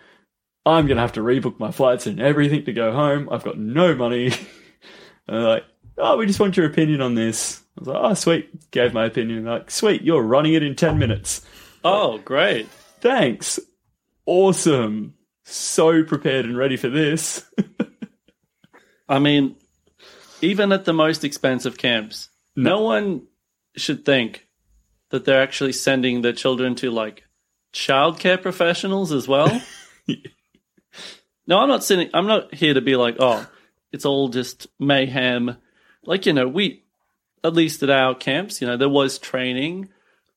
[0.66, 3.28] I'm going to have to rebook my flights and everything to go home.
[3.30, 4.26] I've got no money.
[5.26, 5.64] and they're like,
[5.98, 7.62] oh, we just want your opinion on this.
[7.76, 8.70] I was like, oh, sweet.
[8.70, 9.44] Gave my opinion.
[9.44, 11.46] Like, sweet, you're running it in 10 minutes.
[11.82, 12.68] Oh, great.
[13.00, 13.58] Thanks.
[14.26, 15.14] Awesome.
[15.44, 17.44] So prepared and ready for this.
[19.08, 19.56] I mean,
[20.42, 23.26] even at the most expensive camps, no, one
[23.76, 24.46] should think
[25.10, 27.24] that they're actually sending their children to like
[27.72, 29.60] childcare professionals as well.
[31.50, 32.08] no, I'm not sitting.
[32.14, 33.44] I'm not here to be like, oh,
[33.90, 35.56] it's all just mayhem.
[36.04, 36.84] Like you know, we
[37.42, 39.88] at least at our camps, you know, there was training,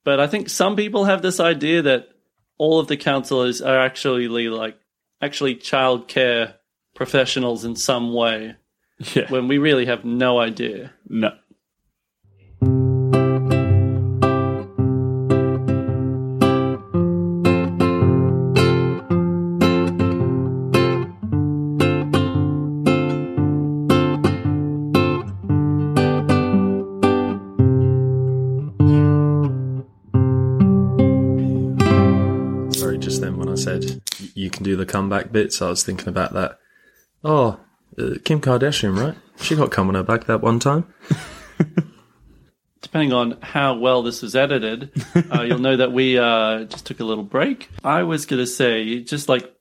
[0.04, 2.10] but I think some people have this idea that
[2.58, 4.78] all of the counselors are actually like
[5.22, 6.56] actually childcare
[6.96, 8.56] professionals in some way
[9.14, 9.30] yeah.
[9.30, 10.92] when we really have no idea.
[11.08, 11.30] No.
[34.94, 36.60] Comeback bits, I was thinking about that.
[37.24, 37.60] Oh,
[38.00, 39.16] uh, Kim Kardashian, right?
[39.42, 40.86] She got cum on her back that one time.
[42.82, 44.92] Depending on how well this was edited,
[45.34, 47.70] uh, you'll know that we uh, just took a little break.
[47.84, 49.52] I was going to say, just like,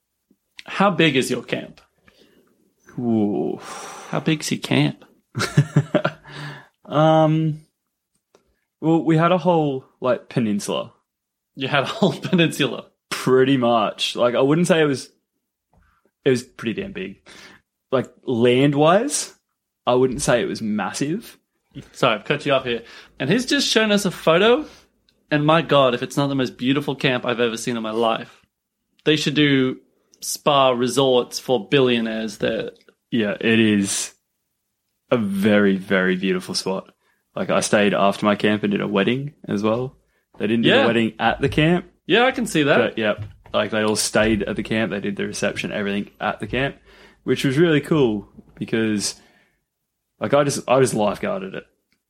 [0.67, 1.81] how big is your camp?
[2.99, 3.59] Ooh.
[4.11, 5.05] How big's your camp?
[6.85, 7.63] Um.
[8.81, 10.93] Well, we had a whole like peninsula,
[11.55, 12.87] You had a whole peninsula.
[13.09, 14.15] pretty much.
[14.17, 15.09] Like I wouldn't say it was.
[16.25, 17.21] It was pretty damn big.
[17.91, 19.35] Like land wise,
[19.87, 21.39] I wouldn't say it was massive.
[21.93, 22.83] Sorry, I've cut you off here.
[23.19, 24.67] And he's just shown us a photo.
[25.31, 27.91] And my God, if it's not the most beautiful camp I've ever seen in my
[27.91, 28.43] life,
[29.05, 29.79] they should do
[30.21, 32.71] spa resorts for billionaires there.
[33.11, 34.15] Yeah, it is
[35.11, 36.95] a very very beautiful spot.
[37.35, 39.97] Like I stayed after my camp and did a wedding as well.
[40.39, 40.83] They didn't do Yeah.
[40.83, 42.79] the wedding at the camp, Yeah, I can see that.
[42.79, 44.91] but yep, like they all stayed at the camp.
[44.91, 46.77] They did the reception, everything at the camp.
[47.25, 49.21] which was really cool because
[50.21, 51.65] like I just I just lifeguarded it.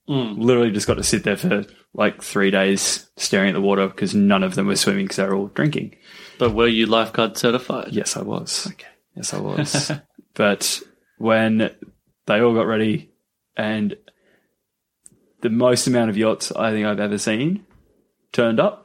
[0.08, 0.38] Mm.
[0.38, 4.14] Literally just got to sit there for like three days staring at the water because
[4.14, 5.96] none of them were swimming because they were all drinking.
[6.38, 7.88] But were you lifeguard certified?
[7.92, 8.66] Yes, I was.
[8.66, 8.86] Okay.
[9.14, 9.92] Yes, I was.
[10.34, 10.80] but
[11.18, 11.70] when
[12.26, 13.10] they all got ready
[13.56, 13.96] and
[15.40, 17.64] the most amount of yachts I think I've ever seen
[18.32, 18.81] turned up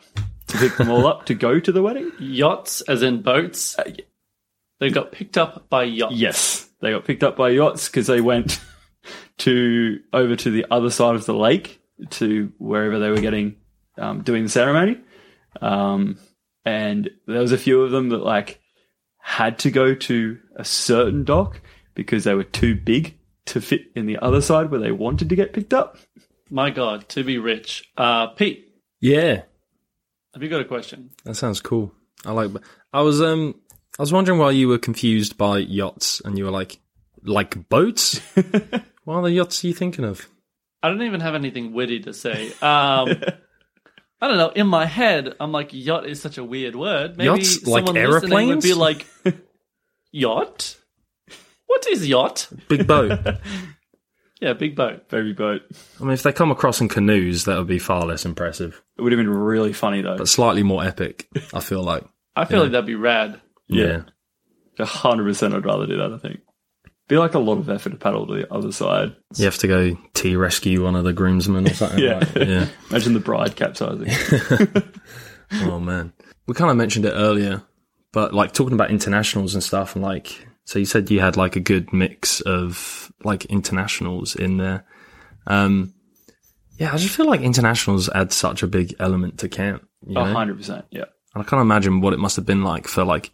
[0.47, 2.11] pick them all up to go to the wedding.
[2.19, 3.77] Yachts, as in boats.
[3.77, 3.97] Uh, y-
[4.79, 6.15] They got picked up by yachts.
[6.15, 8.59] Yes, they got picked up by yachts because they went
[9.39, 11.81] to over to the other side of the lake
[12.11, 13.55] to wherever they were getting
[13.97, 14.99] um, doing the ceremony.
[15.61, 16.17] Um,
[16.65, 18.59] and there was a few of them that like
[19.19, 21.61] had to go to a certain dock
[21.95, 25.35] because they were too big to fit in the other side where they wanted to
[25.35, 25.97] get picked up.
[26.49, 27.89] My God, to be rich.
[27.97, 28.67] Uh, Pete,
[29.01, 29.43] Yeah,
[30.37, 31.09] have you got a question?
[31.23, 31.91] that sounds cool.
[32.23, 32.51] I like.
[32.93, 33.55] I was um,
[33.97, 36.77] I was wondering why you were confused by yachts, and you were like,
[37.23, 38.19] like boats.
[39.03, 40.29] what other yachts are you thinking of?
[40.83, 42.49] I don't even have anything witty to say.
[42.61, 43.09] Um,
[44.21, 44.49] I don't know.
[44.49, 47.17] In my head, I'm like, yacht is such a weird word.
[47.17, 48.63] Maybe Yachts, like someone listening would aeroplanes?
[48.63, 49.07] be like,
[50.11, 50.77] yacht?
[51.65, 52.47] What is yacht?
[52.67, 53.19] Big boat.
[54.41, 55.09] Yeah, big boat.
[55.09, 55.61] Baby boat.
[55.99, 59.01] I mean, if they come across in canoes, that would be far less impressive, It
[59.01, 60.17] would have been really funny though.
[60.17, 61.27] but slightly more epic.
[61.53, 62.03] I feel like.
[62.35, 63.41] I feel like that'd be rad.
[63.67, 64.03] Yeah.
[64.79, 66.13] A hundred percent, I'd rather do that.
[66.13, 66.41] I think.
[67.07, 69.15] Be like a lot of effort to paddle to the other side.
[69.37, 71.99] You have to go T rescue one of the groomsmen or something.
[71.99, 72.17] Yeah.
[72.19, 72.67] like- yeah.
[72.91, 74.09] Imagine the bride capsizing.
[75.53, 76.11] Oh man,
[76.45, 77.63] we kind of mentioned it earlier,
[78.11, 81.55] but like talking about internationals and stuff, and like, so you said you had like
[81.55, 84.85] a good mix of like internationals in there.
[85.47, 85.93] Um,
[86.77, 89.87] yeah, I just feel like internationals add such a big element to camp.
[90.13, 90.83] A hundred percent.
[90.91, 91.05] Yeah.
[91.33, 93.31] And I can't imagine what it must have been like for like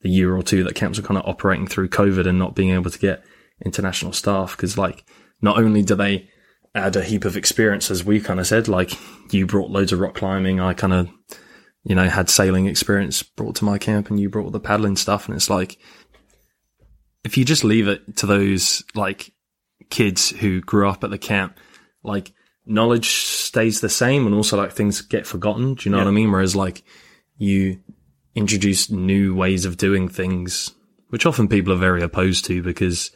[0.00, 2.70] the year or two that camps were kind of operating through COVID and not being
[2.70, 3.22] able to get
[3.64, 4.56] international staff.
[4.56, 5.04] Cause like,
[5.40, 6.28] not only do they
[6.74, 8.90] add a heap of experience, as we kind of said, like
[9.32, 10.58] you brought loads of rock climbing.
[10.58, 11.08] I kind of,
[11.84, 15.28] you know, had sailing experience brought to my camp and you brought the paddling stuff.
[15.28, 15.78] And it's like,
[17.24, 19.32] if you just leave it to those like
[19.90, 21.58] kids who grew up at the camp,
[22.02, 22.32] like
[22.66, 25.74] knowledge stays the same and also like things get forgotten.
[25.74, 26.30] Do you know what I mean?
[26.30, 26.82] Whereas like
[27.36, 27.80] you
[28.34, 30.72] introduce new ways of doing things,
[31.08, 33.10] which often people are very opposed to because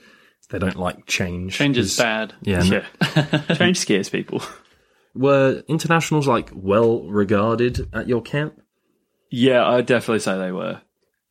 [0.50, 1.54] they don't like change.
[1.54, 2.34] Change is bad.
[2.42, 2.62] Yeah.
[2.62, 2.84] Yeah.
[3.54, 4.42] Change scares people.
[5.14, 8.60] Were internationals like well regarded at your camp?
[9.30, 10.80] Yeah, I'd definitely say they were.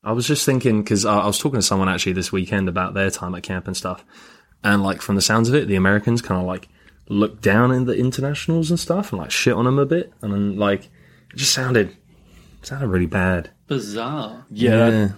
[0.04, 2.94] I was just thinking because I, I was talking to someone actually this weekend about
[2.94, 4.06] their time at camp and stuff,
[4.64, 6.68] and like from the sounds of it, the Americans kind of like
[7.10, 10.34] look down in the internationals and stuff and like shit on them a bit, and
[10.34, 11.96] then like it just sounded
[12.62, 13.50] sounded really bad.
[13.68, 14.46] Bizarre.
[14.50, 15.16] Yeah, That,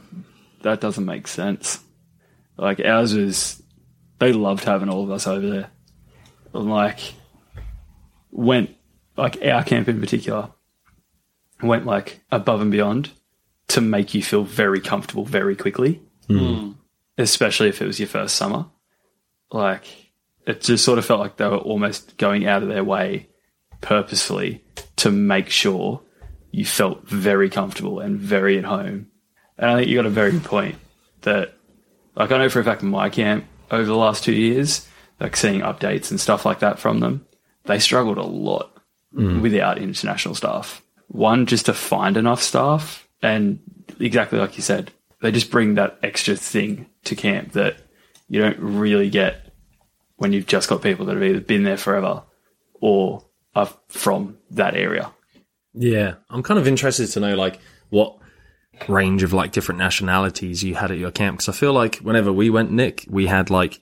[0.62, 1.80] that doesn't make sense.
[2.58, 3.62] Like ours was,
[4.20, 5.72] they loved having all of us over there.
[6.54, 7.00] And like,
[8.32, 8.76] went,
[9.15, 10.50] like our camp in particular,
[11.62, 13.12] went like above and beyond
[13.70, 16.02] to make you feel very comfortable very quickly.
[16.28, 16.72] Hmm.
[17.18, 18.68] Especially if it was your first summer.
[19.52, 19.86] Like,
[20.46, 23.28] it just sort of felt like they were almost going out of their way
[23.82, 24.64] purposefully
[24.98, 26.02] to make sure
[26.52, 29.08] you felt very comfortable and very at home.
[29.58, 30.78] And I think you got a very good point
[31.22, 31.54] that,
[32.16, 34.88] like, I know for a fact in my camp over the last two years,
[35.20, 37.26] like seeing updates and stuff like that from them,
[37.66, 38.72] they struggled a lot
[39.14, 39.42] hmm.
[39.42, 40.82] without international staff.
[41.08, 43.60] One, just to find enough staff, and
[44.00, 47.78] exactly like you said, they just bring that extra thing to camp that
[48.28, 49.54] you don't really get
[50.18, 52.24] when you've just got people that have either been there forever
[52.82, 55.12] or are from that area.
[55.74, 58.18] Yeah, I'm kind of interested to know like what
[58.88, 62.32] range of like different nationalities you had at your camp because I feel like whenever
[62.32, 63.82] we went, Nick, we had like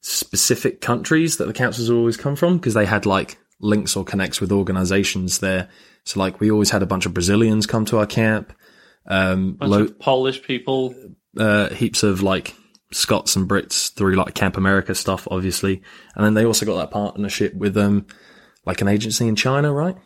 [0.00, 4.40] specific countries that the would always come from because they had like links or connects
[4.40, 5.68] with organizations there.
[6.04, 8.52] So like we always had a bunch of Brazilians come to our camp,
[9.06, 10.94] um, Bunch lo- of Polish people.
[11.38, 12.54] uh, heaps of like
[12.92, 15.80] Scots and Brits through like Camp America stuff, obviously.
[16.16, 18.06] And then they also got that partnership with um
[18.66, 19.96] like an agency in China, right?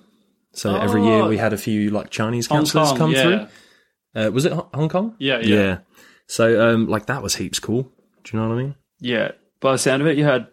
[0.53, 1.29] So every year Oh.
[1.29, 3.23] we had a few like Chinese Hong counselors Kong, come yeah.
[3.23, 3.47] through.
[4.27, 5.17] Uh, was it Hong Kong?
[5.19, 5.57] Yeah, yeah.
[5.57, 5.79] Yeah.
[6.29, 7.91] So um like that was heaps cool.
[8.23, 8.75] Do you know what I mean?
[9.01, 10.47] Yeah, by the sound of it, you had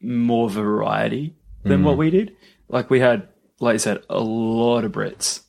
[0.00, 2.32] more variety than what we did.
[2.68, 3.28] Like we had,
[3.62, 5.40] like you said, a lot of Brits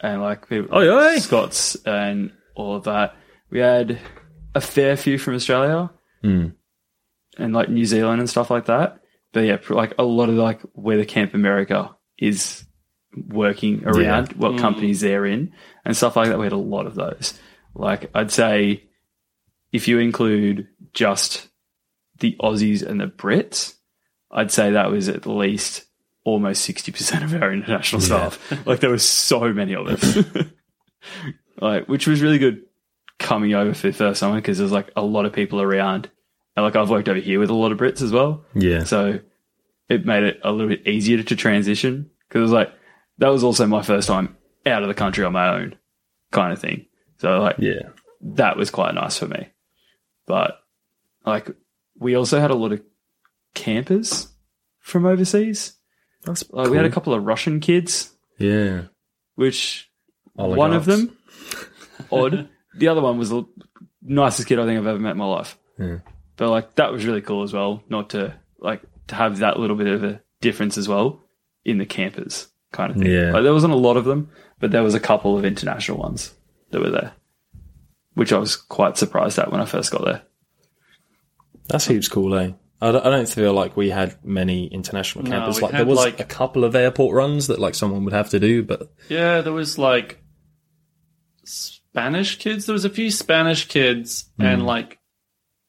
[0.00, 1.16] and like people, Oi, oi.
[1.18, 3.16] Scots and all of that.
[3.50, 3.98] We had
[4.54, 5.90] a fair few from Australia
[6.22, 6.48] hmm.
[7.36, 9.00] and like New Zealand and stuff like that.
[9.32, 12.64] But yeah, like a lot of like where the Camp America is
[13.16, 14.58] working around, what hmm.
[14.58, 15.52] companies they're in
[15.84, 16.38] and stuff like that.
[16.38, 17.38] We had a lot of those.
[17.74, 18.84] Like I'd say
[19.72, 21.48] if you include just
[22.20, 23.74] the Aussies and the Brits,
[24.30, 25.84] I'd say that was at least
[26.24, 28.66] almost 60% of our international staff.
[28.66, 30.18] like there was so many of us.
[31.60, 32.62] like, which was really good
[33.18, 36.10] coming over for the first summer because there's like a lot of people around.
[36.56, 38.44] And like I've worked over here with a lot of Brits as well.
[38.54, 38.84] Yeah.
[38.84, 39.20] So
[39.88, 42.72] it made it a little bit easier to transition because it was like,
[43.18, 45.76] that was also my first time out of the country on my own
[46.32, 46.86] kind of thing.
[47.18, 47.90] So like, Yeah.
[48.22, 49.48] that was quite nice for me.
[50.26, 50.58] But
[51.26, 51.50] like,
[51.98, 52.82] we also had a lot of
[53.54, 54.28] campers
[54.80, 55.76] from overseas.
[56.24, 58.82] That's Like, we had a couple of Russian kids, Yeah.
[59.34, 59.90] which
[60.34, 61.16] one of them
[62.10, 62.48] odd.
[62.76, 63.44] The other one was the
[64.02, 65.56] nicest kid I think I've ever met in my life.
[65.78, 65.98] Yeah.
[66.36, 67.82] But like that was really cool as well.
[67.88, 71.22] Not to like to have that little bit of a difference as well
[71.64, 73.06] in the campers kind of thing.
[73.10, 73.32] Yeah.
[73.32, 76.34] Like, there wasn't a lot of them, but there was a couple of international ones
[76.70, 77.12] that were there,
[78.14, 80.22] which I was quite surprised at when I first got there.
[81.68, 82.52] That's heaps cool, eh?
[82.80, 85.56] I don't, I don't feel like we had many international No, campers.
[85.56, 88.30] we like there was like- a couple of airport runs that like someone would have
[88.30, 90.22] to do, but Yeah, there was like
[91.44, 92.66] Spanish kids.
[92.66, 94.44] There was a few Spanish kids Hmm.
[94.44, 94.98] and like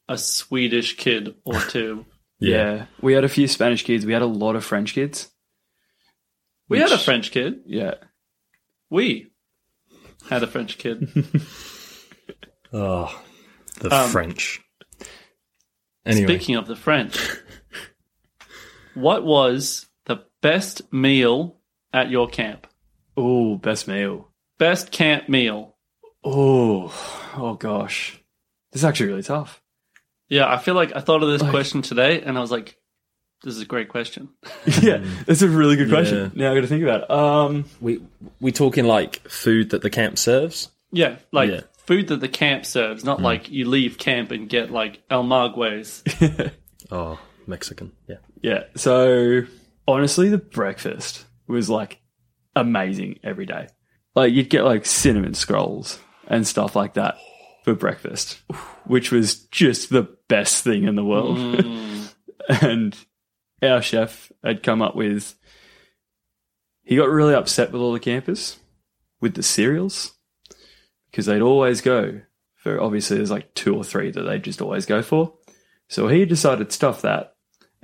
[0.08, 2.04] a Swedish kid or two.
[2.38, 2.84] Yeah.
[3.00, 4.04] We had a few Spanish kids.
[4.04, 5.30] We had a lot of French kids.
[6.68, 7.60] We had a French kid.
[7.64, 7.94] Yeah.
[8.90, 9.28] We
[10.28, 11.08] had a French kid.
[12.74, 13.22] oh,
[13.80, 14.60] the Um, French.
[16.06, 17.18] Anyway, Speaking of the French,
[18.94, 21.56] what was the best meal
[21.92, 22.66] at your camp?
[23.16, 24.28] Oh, best meal.
[24.58, 25.74] Best camp meal.
[26.24, 26.92] Oh,
[27.36, 28.20] oh gosh.
[28.72, 29.62] This is actually really tough.
[30.28, 32.76] Yeah, I feel like I thought of this Like- question today and I was like,
[33.42, 34.30] this is a great question.
[34.82, 36.32] yeah, it's a really good question.
[36.34, 36.44] Yeah.
[36.46, 37.10] Now I got to think about it.
[37.10, 38.00] Um, we
[38.40, 40.70] we talking like food that the camp serves.
[40.90, 41.60] Yeah, like Yeah.
[41.86, 46.02] Food that the camp serves, not like you leave camp and get like El Magues.
[46.88, 47.18] Oh,
[47.48, 47.90] Mexican.
[48.08, 48.18] Yeah.
[48.42, 48.64] yeah.
[48.76, 49.42] So
[49.88, 51.98] honestly, the breakfast was like
[52.54, 53.66] amazing every day.
[54.14, 57.16] Like you'd get like cinnamon scrolls and stuff like that
[57.64, 58.40] for breakfast,
[58.84, 61.38] which was just the best thing in the world.
[61.38, 62.14] Mm.
[62.62, 62.96] and
[63.62, 65.34] our chef had come up with
[66.82, 68.58] he got really upset with all the campers
[69.20, 70.15] with the cereals
[71.10, 72.20] because they'd always go
[72.54, 75.34] for obviously there's like two or three that they just always go for
[75.88, 77.34] so he decided to stuff that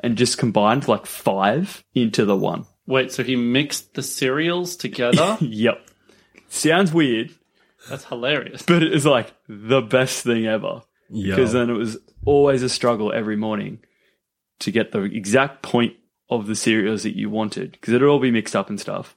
[0.03, 5.37] and just combined like five into the one Wait, so he mixed the cereals together?
[5.41, 5.89] yep
[6.49, 7.31] sounds weird
[7.89, 8.63] That's hilarious.
[8.63, 11.35] but it is like the best thing ever Yeah.
[11.37, 13.81] because then it was always a struggle every morning
[14.61, 15.95] to get the exact point
[16.31, 19.17] of the cereals that you wanted because it'd all be mixed up and stuff.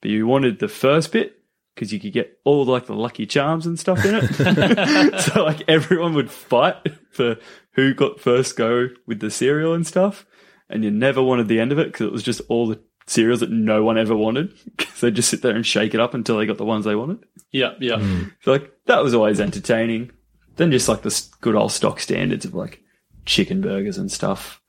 [0.00, 1.38] But you wanted the first bit
[1.74, 5.20] because you could get all like the lucky charms and stuff in it.
[5.20, 6.76] so like everyone would fight
[7.10, 7.36] for
[7.72, 10.26] who got first go with the cereal and stuff,
[10.68, 13.40] and you never wanted the end of it because it was just all the cereals
[13.40, 14.54] that no one ever wanted.
[14.76, 16.94] Because they'd just sit there and shake it up until they got the ones they
[16.94, 17.18] wanted.
[17.50, 17.98] Yeah, yeah.
[17.98, 18.28] Hmm.
[18.42, 20.12] So like that was always entertaining.
[20.56, 22.82] Then just like the good old stock standards of like
[23.24, 24.60] chicken burgers and stuff.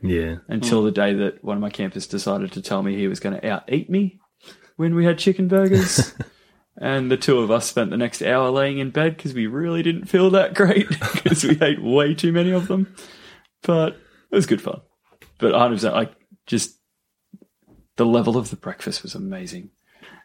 [0.00, 0.36] yeah.
[0.48, 0.86] Until hmm.
[0.86, 3.46] the day that one of my campers decided to tell me he was going to
[3.46, 4.18] out eat me
[4.76, 6.14] when we had chicken burgers.
[6.76, 9.82] and the two of us spent the next hour laying in bed because we really
[9.82, 12.94] didn't feel that great because we ate way too many of them.
[13.62, 13.94] But
[14.30, 14.80] it was good fun.
[15.38, 16.14] But 100%, like
[16.46, 16.78] just
[17.96, 19.70] the level of the breakfast was amazing.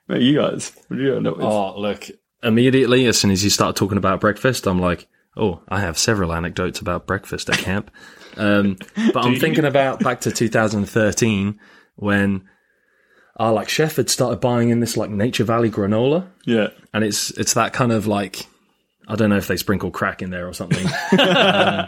[0.07, 1.45] Mate, you guys, what do you end up with?
[1.45, 2.05] Oh, look.
[2.43, 6.33] Immediately, as soon as you start talking about breakfast, I'm like, oh, I have several
[6.33, 7.91] anecdotes about breakfast at camp.
[8.37, 8.77] Um,
[9.13, 11.59] but I'm thinking about back to 2013
[11.95, 12.47] when
[13.37, 16.69] our like chef had started buying in this like Nature Valley granola, Yeah.
[16.93, 18.45] and it's it's that kind of like
[19.07, 20.85] I don't know if they sprinkle crack in there or something,
[21.19, 21.85] um,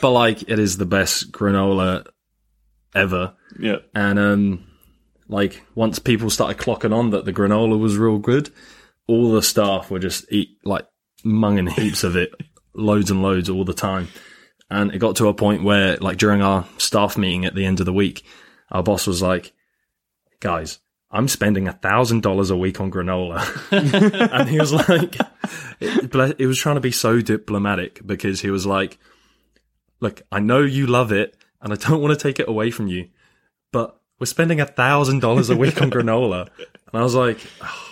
[0.00, 2.06] but like it is the best granola
[2.94, 3.34] ever.
[3.58, 3.76] Yeah.
[3.94, 4.66] And um,
[5.28, 8.50] like once people started clocking on that the granola was real good,
[9.06, 10.86] all the staff would just eat like
[11.24, 12.32] munging heaps of it,
[12.74, 14.08] loads and loads all the time.
[14.70, 17.80] And it got to a point where, like during our staff meeting at the end
[17.80, 18.24] of the week,
[18.70, 19.52] our boss was like,
[20.38, 20.78] "Guys,
[21.10, 23.40] I'm spending a thousand dollars a week on granola,"
[24.32, 25.16] and he was like,
[25.80, 28.98] it, "It was trying to be so diplomatic because he was like."
[30.02, 32.86] Look, I know you love it, and I don't want to take it away from
[32.86, 33.08] you,
[33.70, 36.48] but we're spending a thousand dollars a week on granola.
[36.58, 37.88] And I was like, "Oh,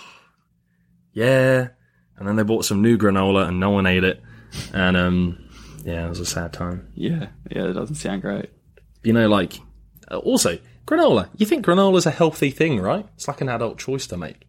[1.13, 1.69] yeah.
[2.17, 4.21] And then they bought some new granola, and no one ate it.
[4.73, 5.49] And um,
[5.83, 6.91] yeah, it was a sad time.
[6.95, 8.49] Yeah, yeah, It doesn't sound great.
[9.03, 9.53] You know, like
[10.11, 10.57] uh, also
[10.89, 11.29] granola.
[11.37, 13.05] You think granola's a healthy thing, right?
[13.15, 14.47] It's like an adult choice to make.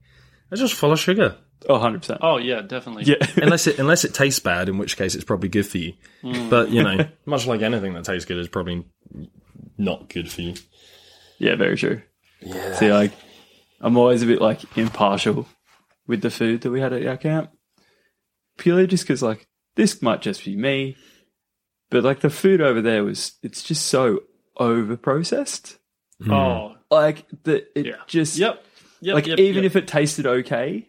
[0.49, 1.37] They're just full of sugar.
[1.69, 2.19] Oh, 100%.
[2.23, 3.05] Oh yeah, definitely.
[3.05, 3.27] Yeah.
[3.37, 5.93] unless it unless it tastes bad, in which case it's probably good for you.
[6.23, 6.49] Mm.
[6.49, 8.87] But you know, much like anything that tastes good is probably
[9.77, 10.55] not good for you.
[11.39, 12.03] yeah, very true.
[12.41, 12.75] Yeah.
[12.77, 13.13] See, like,
[13.81, 15.47] I'm always a bit, like, impartial
[16.07, 17.51] with the food that we had at our camp.
[18.59, 20.97] Purely just because, like, this might just be me,
[21.91, 24.21] but, like, the food over there was, it's just so
[24.57, 25.79] over processed.
[26.23, 26.31] Hmm.
[26.33, 27.95] Oh Like, the, it Yeah.
[28.07, 28.65] just, yep.
[29.03, 29.71] Yep, like, yep, even yep.
[29.71, 30.89] if it tasted okay,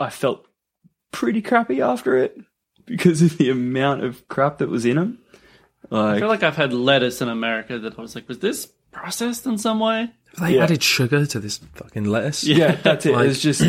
[0.00, 0.46] I felt
[1.10, 2.38] pretty crappy after it
[2.86, 5.18] because of the amount of crap that was in them.
[5.90, 8.66] I Like, feel like I've had lettuce in America that I was like, was this
[8.92, 10.10] processed in some way?
[10.36, 10.62] Have they Yeah.
[10.64, 12.44] added sugar to this fucking lettuce?
[12.44, 13.12] yeah, that's it.
[13.12, 13.62] Like- it was just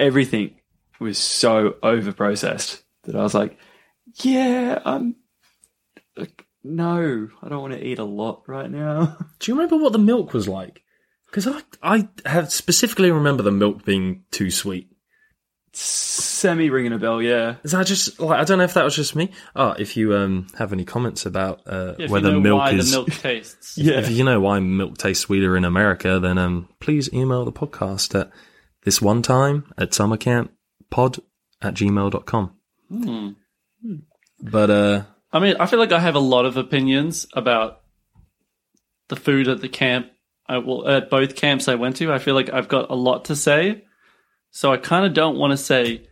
[0.00, 0.54] everything
[1.00, 3.58] was so over processed that I was like,
[4.22, 5.16] yeah, I'm
[6.16, 9.18] like, no, I don't want to eat a lot right now.
[9.38, 10.82] Do you remember what the milk was like?
[11.26, 14.88] Because I I have specifically remember the milk being too sweet.
[15.76, 17.56] Semi ringing a bell, yeah.
[17.64, 19.32] Is that just like I don't know if that was just me.
[19.56, 22.70] Oh, if you um have any comments about uh, If whether you know milk why
[22.72, 23.74] is the milk tastes.
[23.76, 23.98] Yeah.
[23.98, 28.18] if you know why milk tastes sweeter in America, then um please email the podcast
[28.18, 28.30] at
[28.84, 31.18] this one time at summercamppod
[31.60, 32.54] at gmail.com.
[32.88, 33.28] Hmm.
[34.40, 35.02] But uh
[35.34, 37.80] I mean, I feel like I have a lot of opinions about
[39.08, 40.06] the food at the camp.
[40.48, 42.12] Uh, I will at both camps I went to.
[42.12, 43.84] I feel like I've got a lot to say,
[44.50, 46.06] so I kind of don't want to say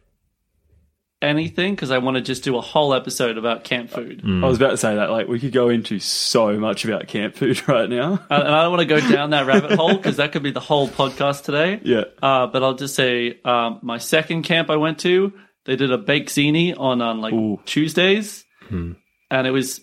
[1.22, 4.44] anything because I want to just do a whole episode about camp food, mm.
[4.44, 7.36] I was about to say that, like, we could go into so much about camp
[7.36, 8.24] food right now.
[8.28, 10.50] and and I don't want to go down that rabbit hole because that could be
[10.50, 11.80] the whole podcast today.
[11.84, 12.04] yeah.
[12.20, 15.32] Uh, but I'll just say um, my second camp I went to,
[15.64, 17.60] they did a bake zini on on like Ooh.
[17.64, 18.92] Tuesdays, hmm.
[19.32, 19.80] And it was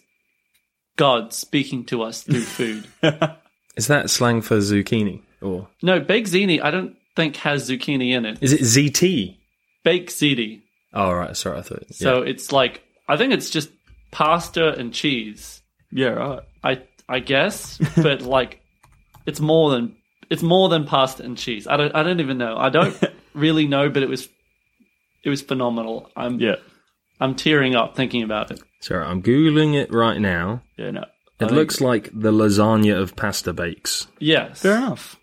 [0.96, 2.88] God speaking to us through food.
[3.76, 8.26] is that slang for zucchini or no, bake zini I don't think has zucchini in
[8.26, 8.38] it.
[8.42, 9.38] is it ziti?
[9.84, 10.62] Bake ziti,
[10.94, 11.84] Oh right, sorry, I thought.
[11.90, 11.96] Yeah.
[11.98, 13.70] so it's like I think it's just
[14.12, 15.62] pasta and cheese.
[15.92, 16.42] Yeah, right.
[16.64, 18.62] I I guess, but like
[19.26, 19.96] it's more than
[20.30, 21.66] it's more than pasta and cheese.
[21.68, 22.56] I don't I don't even know.
[22.58, 22.96] I don't
[23.34, 24.28] really know, but it was
[25.24, 26.10] it was phenomenal.
[26.16, 26.56] I'm Yeah.
[27.20, 28.62] I'm tearing up thinking about it.
[28.80, 30.62] Sorry, I'm googling it right now.
[30.78, 31.06] Yeah, no.
[31.40, 34.08] It looks like the lasagna of pasta bakes.
[34.20, 35.18] Yes, fair enough.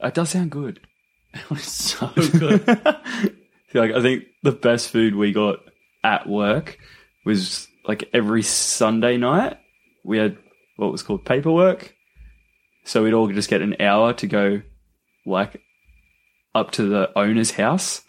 [0.00, 0.80] It does sound good.
[1.34, 2.66] it was so good.
[3.74, 5.60] like I think the best food we got
[6.02, 6.78] at work
[7.24, 9.58] was like every Sunday night
[10.04, 10.36] we had
[10.76, 11.94] what was called paperwork.
[12.84, 14.62] So we'd all just get an hour to go
[15.24, 15.60] like
[16.54, 18.02] up to the owner's house,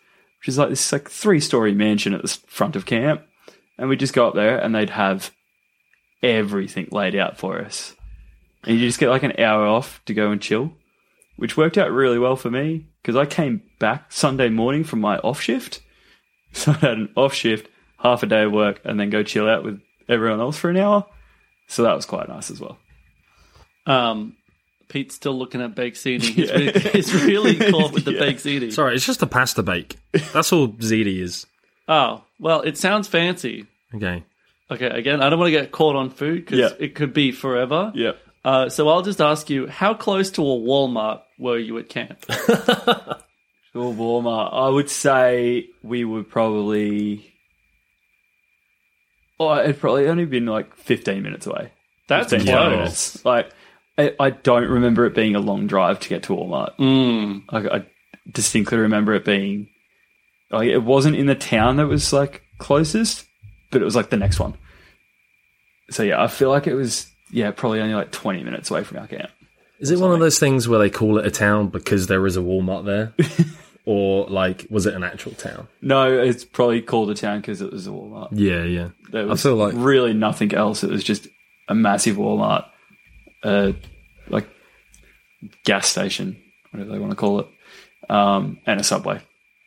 [0.44, 3.22] which is like this like three story mansion at the front of camp.
[3.78, 5.32] And we'd just go up there and they'd have
[6.22, 7.96] everything laid out for us.
[8.66, 10.74] And you just get like an hour off to go and chill,
[11.38, 15.18] which worked out really well for me because I came back Sunday morning from my
[15.20, 15.82] off shift.
[16.56, 17.68] So I had an off shift,
[17.98, 20.78] half a day of work, and then go chill out with everyone else for an
[20.78, 21.04] hour.
[21.66, 22.78] So that was quite nice as well.
[23.88, 24.36] Um,
[24.88, 26.22] Pete's still looking at baked ziti.
[26.22, 26.56] He's, Yeah.
[26.56, 28.20] really, he's really caught with the Yeah.
[28.20, 28.72] baked ziti.
[28.72, 29.98] Sorry, it's just a pasta bake.
[30.34, 31.46] That's all ziti is.
[31.88, 33.66] Oh well, it sounds fancy.
[33.96, 34.24] Okay.
[34.72, 36.70] Okay, again, I don't want to get caught on food because Yeah.
[36.80, 37.92] it could be forever.
[37.96, 38.14] Yeah.
[38.46, 42.26] Uh, so I'll just ask you, how close to a Walmart were you at camp?
[43.76, 44.54] Or Walmart.
[44.54, 47.34] I would say we were probably.
[49.40, 51.72] Oh, it'd probably only been like 15 minutes away.
[52.08, 52.70] That's 15 close.
[52.72, 53.26] minutes.
[53.26, 53.50] Like,
[53.98, 56.76] I, I don't remember it being a long drive to get to Walmart.
[56.78, 57.44] Mm.
[57.50, 57.86] I, I
[58.32, 59.70] distinctly remember it being.
[60.52, 63.26] Like, it wasn't in the town that was like closest,
[63.72, 64.56] but it was like the next one.
[65.90, 68.98] So yeah, I feel like it was yeah probably only like 20 minutes away from
[68.98, 69.32] our camp.
[69.80, 72.38] Is it one of those things where they call it a town because there is
[72.38, 73.14] a Walmart there?
[73.86, 75.68] or like was it an actual town?
[75.82, 78.30] No, it's probably called a town because it was a Walmart.
[78.32, 78.90] Yeah, yeah.
[79.12, 80.84] There I was feel like really nothing else.
[80.84, 81.28] It was just
[81.68, 82.66] a massive Walmart,
[83.44, 83.72] uh,
[84.30, 84.48] like
[85.66, 86.42] gas station,
[86.72, 87.48] whatever they want to call it,
[88.10, 89.22] um, and a subway.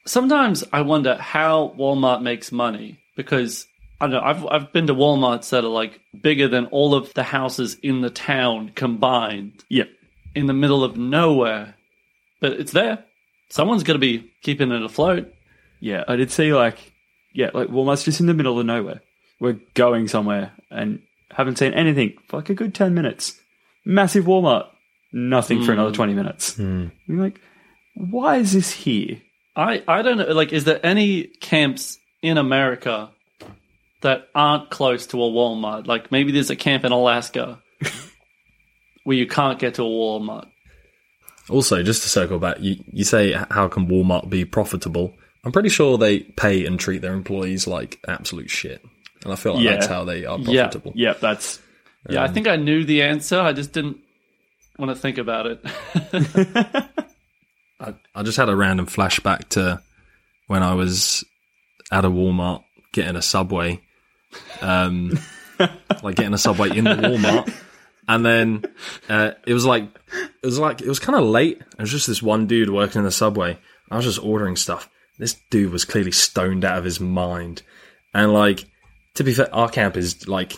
[0.06, 3.66] Sometimes I wonder how Walmart makes money because
[4.00, 4.20] I don't know.
[4.20, 8.02] I've I've been to WalMarts that are like bigger than all of the houses in
[8.02, 9.88] the town combined, Yep.
[10.34, 11.74] in the middle of nowhere,
[12.40, 13.04] but it's there.
[13.48, 15.32] Someone's got to be keeping it afloat.
[15.80, 16.92] Yeah, I did see like,
[17.32, 19.00] yeah, like Walmart's just in the middle of nowhere.
[19.40, 21.00] We're going somewhere and
[21.30, 23.40] haven't seen anything for like a good 10 minutes.
[23.86, 24.66] Massive Walmart.
[25.12, 25.94] Nothing for another hmm.
[25.96, 26.56] 20 minutes.
[26.56, 26.88] Hmm.
[27.06, 27.40] You're like,
[27.94, 29.22] why is this here?
[29.54, 30.26] I, I don't know.
[30.26, 33.10] Like, is there any camps in America
[34.02, 35.86] that aren't close to a Walmart?
[35.86, 37.62] Like, maybe there's a camp in Alaska
[39.04, 40.48] where you can't get to a Walmart.
[41.48, 45.14] Also, just to circle back, you, you say h- how can Walmart be profitable?
[45.44, 48.84] I'm pretty sure they pay and treat their employees like absolute shit,
[49.22, 49.70] and I feel like Yeah.
[49.72, 50.62] that's how they are Yeah.
[50.64, 50.92] profitable.
[50.96, 51.60] Yeah, that's
[52.08, 53.40] Yeah, I think I knew the answer.
[53.40, 53.98] I just didn't
[54.78, 55.60] want to think about it.
[57.80, 59.80] I, I just had a random flashback to
[60.46, 61.24] when I was
[61.90, 63.80] at a Walmart getting a subway,
[64.60, 65.18] um,
[66.02, 67.52] like getting a subway in the Walmart,
[68.08, 68.64] and then
[69.08, 69.84] uh, it was like
[70.42, 71.58] it was like it was kind of late.
[71.58, 73.58] There was just this one dude working in the subway.
[73.90, 74.88] I was just ordering stuff.
[75.18, 77.62] This dude was clearly stoned out of his mind,
[78.14, 78.64] and like
[79.14, 80.54] to be fair, our camp is like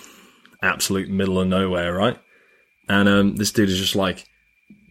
[0.63, 2.19] absolute middle of nowhere, right?
[2.89, 4.25] And um, this dude is just like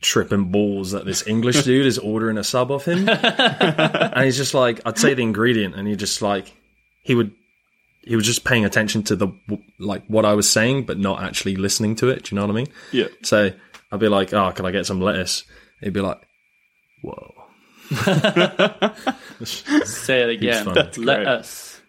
[0.01, 3.09] tripping balls that this English dude is ordering a sub off him.
[3.09, 6.53] and he's just like, I'd say the ingredient, and he just like,
[7.03, 7.31] he would,
[8.03, 9.27] he was just paying attention to the,
[9.79, 12.25] like, what I was saying, but not actually listening to it.
[12.25, 12.67] Do you know what I mean?
[12.91, 13.07] yeah.
[13.23, 13.51] So
[13.91, 15.43] I'd be like, oh, can I get some lettuce?
[15.81, 16.21] He'd be like,
[17.03, 17.33] whoa.
[19.43, 20.65] Say it again.
[20.65, 20.91] funny.
[20.97, 21.81] Let us.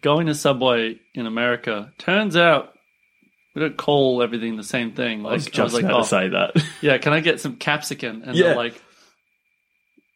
[0.00, 2.72] Going to Subway in America, turns out
[3.54, 5.22] we don't call everything the same thing.
[5.22, 6.64] Like, I was just like, about oh, to say that.
[6.80, 8.22] yeah, can I get some capsicum?
[8.24, 8.48] And Yeah.
[8.48, 8.80] they're like,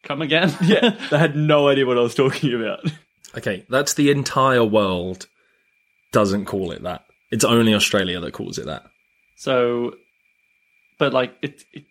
[0.05, 0.55] come again?
[0.63, 2.81] yeah, they had no idea what I was talking about.
[3.37, 5.27] Okay, that's the entire world
[6.13, 7.05] doesn't call it that.
[7.31, 8.85] It's only Australia that calls it that.
[9.37, 9.95] so,
[10.99, 11.85] but like, it, it,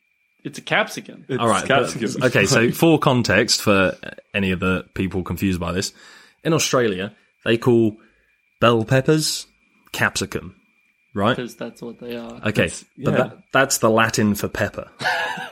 [0.44, 1.26] it's a capsicum.
[1.28, 1.68] It's All right.
[1.68, 2.24] but- capsicum.
[2.24, 2.46] okay.
[2.46, 3.96] So for context, for
[4.34, 5.94] any of the people confused by this,
[6.44, 7.98] in Australia they call
[8.60, 9.46] bell peppers
[9.92, 10.56] capsicum,
[11.16, 11.36] right?
[11.36, 12.34] Because that's what they are.
[12.50, 14.88] Okay, That's- but that, that's the Latin for pepper,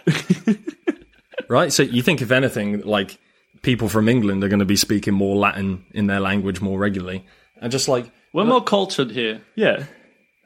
[1.48, 1.74] right?
[1.74, 3.18] So you think if anything, like
[3.62, 7.26] people from England are going to be speaking more Latin in their language more regularly,
[7.62, 9.42] and just like We're uh, more cultured here.
[9.56, 9.86] yeah,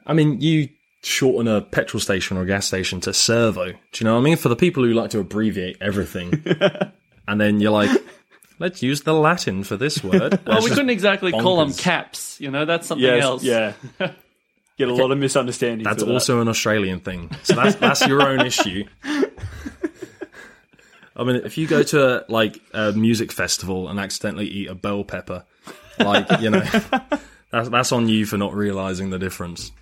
[0.06, 0.68] I mean, you
[1.02, 3.66] shorten a petrol station or a gas station to servo.
[3.72, 4.36] Do you know what I mean?
[4.36, 6.44] For the people who like to abbreviate everything,
[7.28, 7.90] and then you're like,
[8.58, 10.40] let's use the Latin for this word.
[10.46, 12.40] Well, we couldn't exactly call them caps.
[12.40, 13.44] You know, that's something yes, else.
[13.44, 13.72] yeah.
[14.78, 15.84] Get a lot of misunderstandings.
[15.84, 16.14] That's with that.
[16.14, 17.30] also an Australian thing.
[17.42, 18.84] So that's that's your own issue.
[21.16, 24.76] I mean, if you go to a, like a music festival and accidentally eat a
[24.76, 25.44] bell pepper,
[25.98, 26.60] like you know,
[27.50, 29.72] that's that's on you for not realizing the difference.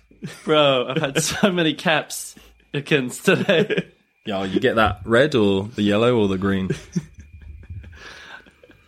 [0.43, 2.33] Bro, I've had so many caps
[2.73, 3.91] against today.
[4.25, 6.71] Yeah, you get that red or the yellow or the green.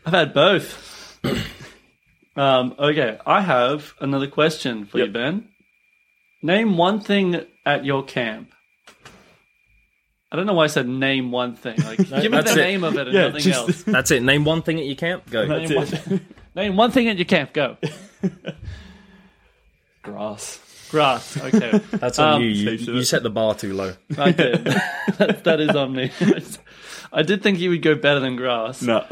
[0.05, 1.19] I've had both.
[2.35, 5.47] um, okay, I have another question for you, Ben.
[6.41, 8.51] Name one thing at your camp.
[10.31, 11.77] I don't know why I said name one thing.
[11.81, 12.55] Like, give me the it.
[12.55, 13.83] name of it and Yeah, nothing just- else.
[13.87, 14.21] That's it.
[14.23, 15.29] Name one thing at your camp.
[15.29, 15.45] Go.
[15.47, 16.07] That's Name it.
[16.11, 16.25] one,
[16.55, 17.51] name one thing at your camp.
[17.53, 17.77] Go.
[20.01, 20.59] Grass.
[20.91, 21.37] Grass.
[21.37, 21.77] Okay.
[21.91, 22.49] That's on Um, you.
[22.49, 23.93] You, you set the bar too low.
[24.17, 24.63] I did.
[24.65, 26.11] that, that is on me.
[27.11, 28.81] I did think you would go better than grass.
[28.81, 29.05] No.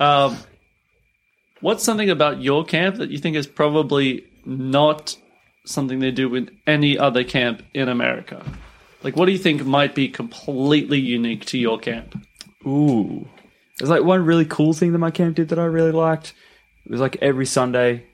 [0.00, 0.36] Um,
[1.60, 5.16] what's something about your camp that you think is probably not
[5.68, 8.44] something they do with any other camp in America?
[9.02, 12.20] Like, what do you think might be completely unique to your camp?
[12.66, 13.28] Ooh.
[13.78, 16.32] There's like one really cool thing that my camp did that I really liked.
[16.84, 18.06] It was like every Sunday,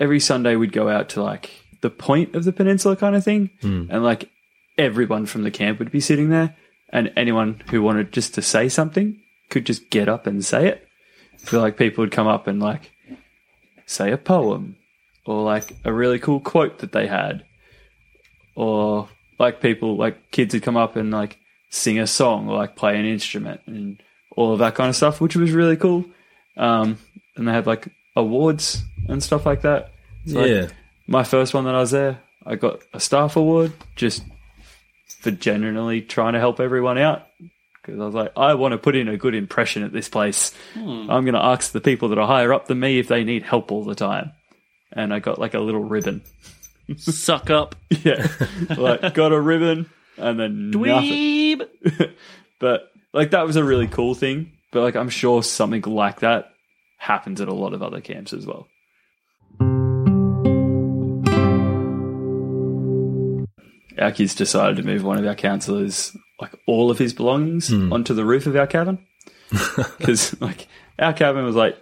[0.00, 1.50] every Sunday we'd go out to like
[1.82, 3.50] the point of the peninsula kind of thing.
[3.60, 3.84] Hmm.
[3.90, 4.30] And like
[4.78, 6.56] everyone from the camp would be sitting there.
[6.90, 9.20] And anyone who wanted just to say something
[9.50, 10.88] could just get up and say it.
[11.36, 12.90] Feel like people would come up and like
[13.84, 14.76] say a poem
[15.28, 17.44] or like a really cool quote that they had.
[18.56, 22.76] Or like people, like kids would come up and like sing a song or like
[22.76, 24.02] play an instrument and
[24.34, 26.06] all of that kind of stuff, which was really cool.
[26.56, 26.98] Um,
[27.36, 29.92] and they had like awards and stuff like that.
[30.26, 30.68] So, like, yeah.
[31.06, 34.24] my first one that I was there, I got a staff award just
[35.20, 37.26] for genuinely trying to help everyone out.
[37.82, 40.54] Because I was like, I want to put in a good impression at this place.
[41.10, 43.42] I'm going to ask the people that are higher up than me if they need
[43.42, 44.32] help all the time.
[44.98, 46.22] And I got like a little ribbon.
[46.96, 47.76] Suck up.
[47.88, 48.26] Yeah.
[48.76, 51.60] like, got a ribbon and then nothing.
[51.60, 52.14] Dweeb.
[52.60, 54.50] But like that was a really cool thing.
[54.72, 56.50] But like I'm sure something like that
[56.96, 58.66] happens at a lot of other camps as well.
[63.96, 67.92] Our kids decided to move one of our counselors, like all of his belongings, hmm.
[67.92, 68.98] onto the roof of our cabin.
[69.98, 70.66] Because like
[70.98, 71.76] our cabin was like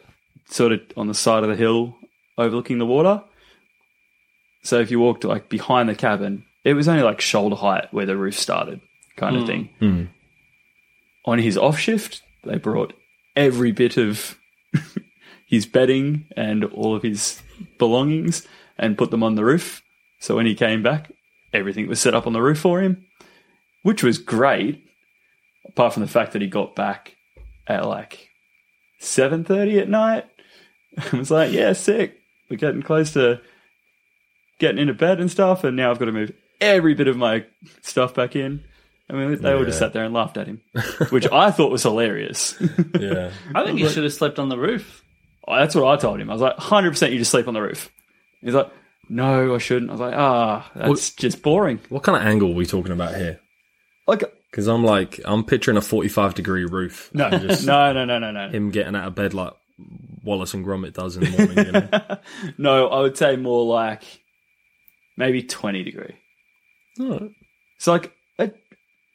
[0.51, 1.97] sort of on the side of the hill
[2.39, 3.23] overlooking the water.
[4.63, 8.07] So if you walked like behind the cabin, it was only like shoulder height where
[8.07, 8.81] the roof started,
[9.17, 9.47] kind of hmm.
[9.47, 9.69] thing.
[9.79, 10.05] Hmm.
[11.25, 12.93] On his off shift, they brought
[13.35, 14.39] every bit of
[15.47, 17.41] his bedding and all of his
[17.79, 18.47] belongings
[18.79, 19.83] and put them on the roof.
[20.19, 21.13] So when he came back,
[21.53, 23.07] everything was set up on the roof for him,
[23.83, 24.85] which was great.
[25.69, 27.15] apart from the fact that he got back
[27.67, 28.29] at like
[28.99, 30.25] seven thirty at night.
[31.13, 32.19] I was like, yeah, sick.
[32.51, 33.41] We're getting close to
[34.59, 37.45] getting into bed and stuff, and now I've got to move every bit of my
[37.83, 38.65] stuff back in.
[39.09, 40.61] I mean, they all just sat there and laughed at him,
[41.11, 42.57] which I thought was hilarious.
[42.99, 43.31] Yeah.
[43.55, 45.03] I think you should have slept on the roof.
[45.47, 46.29] That's what I told him.
[46.29, 47.89] I was like, 100% you just sleep on the roof.
[48.41, 48.69] He's like,
[49.09, 49.91] no, I shouldn't.
[49.91, 51.79] I was like, ah, that's just boring.
[51.89, 53.39] What kind of angle are we talking about here?
[54.09, 57.11] Like, Because I'm like, I'm picturing a 45 degree roof.
[57.15, 58.49] no, Just no, no, no, no, no.
[58.49, 59.53] him getting out of bed like
[60.25, 61.67] Wallace and Gromit does in the morning.
[61.67, 62.19] You know?
[62.59, 64.03] No, I would say more like
[65.17, 66.15] maybe 20 degree.
[67.01, 67.31] Alright.
[67.77, 68.51] It's like a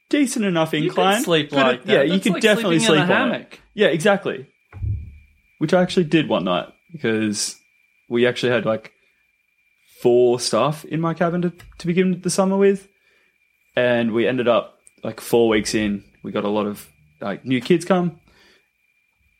[0.09, 1.15] decent enough You incline.
[1.17, 1.93] could sleep like it- that.
[1.93, 3.33] Yeah, you That's could like definitely sleeping sleep in a on it.
[3.33, 3.59] hammock.
[3.73, 4.47] Yeah, exactly.
[5.57, 7.55] Which I actually did one night because
[8.09, 8.91] we actually had like
[10.01, 12.87] four staff in my cabin to, to begin the summer with.
[13.75, 16.87] And we ended up like four weeks in, we got a lot of
[17.19, 18.19] like new kids come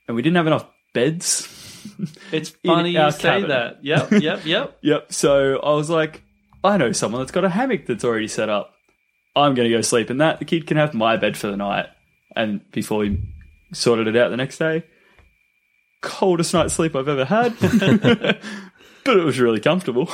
[0.07, 1.47] and we didn't have enough beds.
[2.31, 3.49] It's funny you say cabin.
[3.49, 3.83] that.
[3.83, 4.77] Yep, yep, yep.
[4.81, 5.13] Yep.
[5.13, 6.23] So I was like,
[6.63, 8.73] I know someone that's got a hammock that's already set up.
[9.35, 10.39] I'm going to go sleep in that.
[10.39, 11.87] The kid can have my bed for the night.
[12.35, 13.21] And before we
[13.73, 14.83] sorted it out the next day,
[16.01, 17.57] coldest night's sleep I've ever had.
[19.05, 20.09] but it was really comfortable.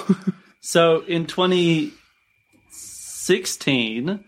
[0.61, 4.23] So in 2016,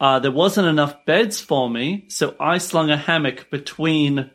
[0.00, 4.30] uh, there wasn't enough beds for me, so I slung a hammock between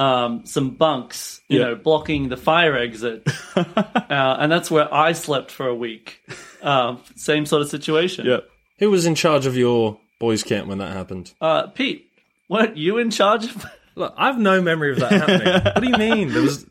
[0.00, 1.64] um, some bunks, you Yeah.
[1.66, 6.20] know, blocking the fire exit, uh, and that's where I slept for a week.
[6.62, 8.26] Um, same sort of situation.
[8.26, 8.48] yep.
[8.78, 11.32] Who was in charge of your boys' camp when that happened?
[11.40, 12.10] Uh, Pete,
[12.48, 13.66] weren't you in charge of?
[13.96, 15.52] Look, I have no memory of that happening.
[15.64, 16.32] what do you mean?
[16.32, 16.64] There was.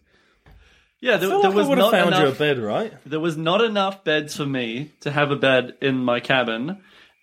[1.02, 2.22] Yeah, there, I feel there like was I would have not found enough.
[2.24, 2.94] you a bed, right?
[3.06, 6.78] there was not enough beds for me to have a bed in my cabin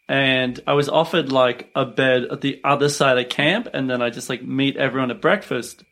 [0.08, 4.00] and i was offered like a bed at the other side of camp and then
[4.00, 5.82] i just like meet everyone at breakfast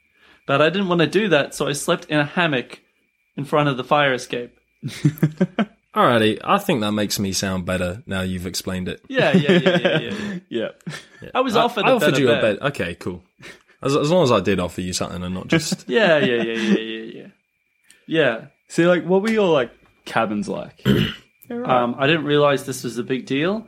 [0.46, 2.80] but i didn't want to do that so i slept in a hammock
[3.36, 4.56] in front of the fire escape
[5.94, 9.00] Alrighty, I think that makes me sound better now you've explained it.
[9.08, 10.10] yeah yeah yeah yeah, yeah,
[10.48, 10.68] yeah.
[10.82, 10.82] Yep.
[11.36, 12.38] i was I, offered I a offered you bed.
[12.38, 12.58] a bed.
[12.70, 13.22] Okay, cool.
[13.80, 15.88] As, as long as I did offer you something and not just.
[15.88, 17.26] yeah yeah yeah yeah yeah yeah
[18.06, 19.70] yeah See, like, what were your, like,
[20.04, 20.84] cabins like?
[21.50, 23.66] um, i didn't realize this was a big deal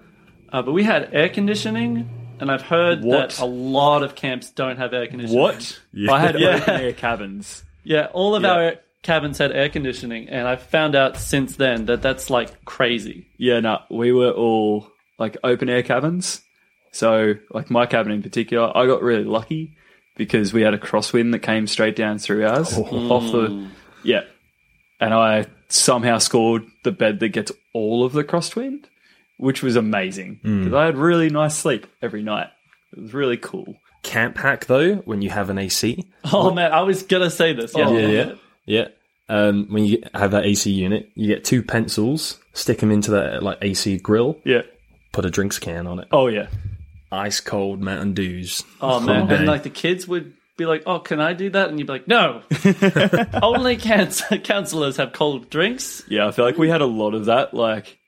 [0.53, 2.09] uh, but we had air conditioning
[2.41, 3.31] and i've heard What?
[3.31, 5.81] that a lot of camps don't have air conditioning what?
[5.93, 6.13] Yeah.
[6.13, 6.57] I had Yeah.
[6.57, 7.65] open air cabins.
[7.85, 8.53] Yeah, all of Yeah.
[8.53, 13.27] our cabins had air conditioning, and I've found out since then that that's like crazy.
[13.39, 16.43] Yeah, no, we were all like open air cabins.
[16.91, 19.77] So, like my cabin in particular, I got really lucky
[20.17, 22.83] because we had a crosswind that came straight down through ours oh.
[23.13, 23.71] off the mm.
[24.03, 24.23] yeah,
[24.99, 28.87] and I somehow scored the bed that gets all of the crosswind,
[29.39, 32.49] which was amazing because I had really nice sleep every night.
[32.97, 33.77] It was really cool.
[34.03, 36.05] Camp hack though, when you have an AC.
[36.33, 37.73] Oh man, I was gonna say this.
[37.77, 38.33] Yeah, yeah, yeah,
[38.67, 38.89] yeah.
[39.29, 43.43] Um, when you have that AC unit, you get two pencils, stick them into that
[43.43, 44.63] like AC grill, Yeah.
[45.13, 46.47] put a drinks can on it, Oh yeah.
[47.11, 48.63] ice cold Mountain Dews.
[48.81, 51.79] Oh man, and like the kids would be like, "Oh, can I do that?" And
[51.79, 52.43] you'd be like, "No,
[53.43, 57.27] only canc- counselors have cold drinks." Yeah, I feel like we had a lot of
[57.27, 57.53] that.
[57.55, 57.99] Like,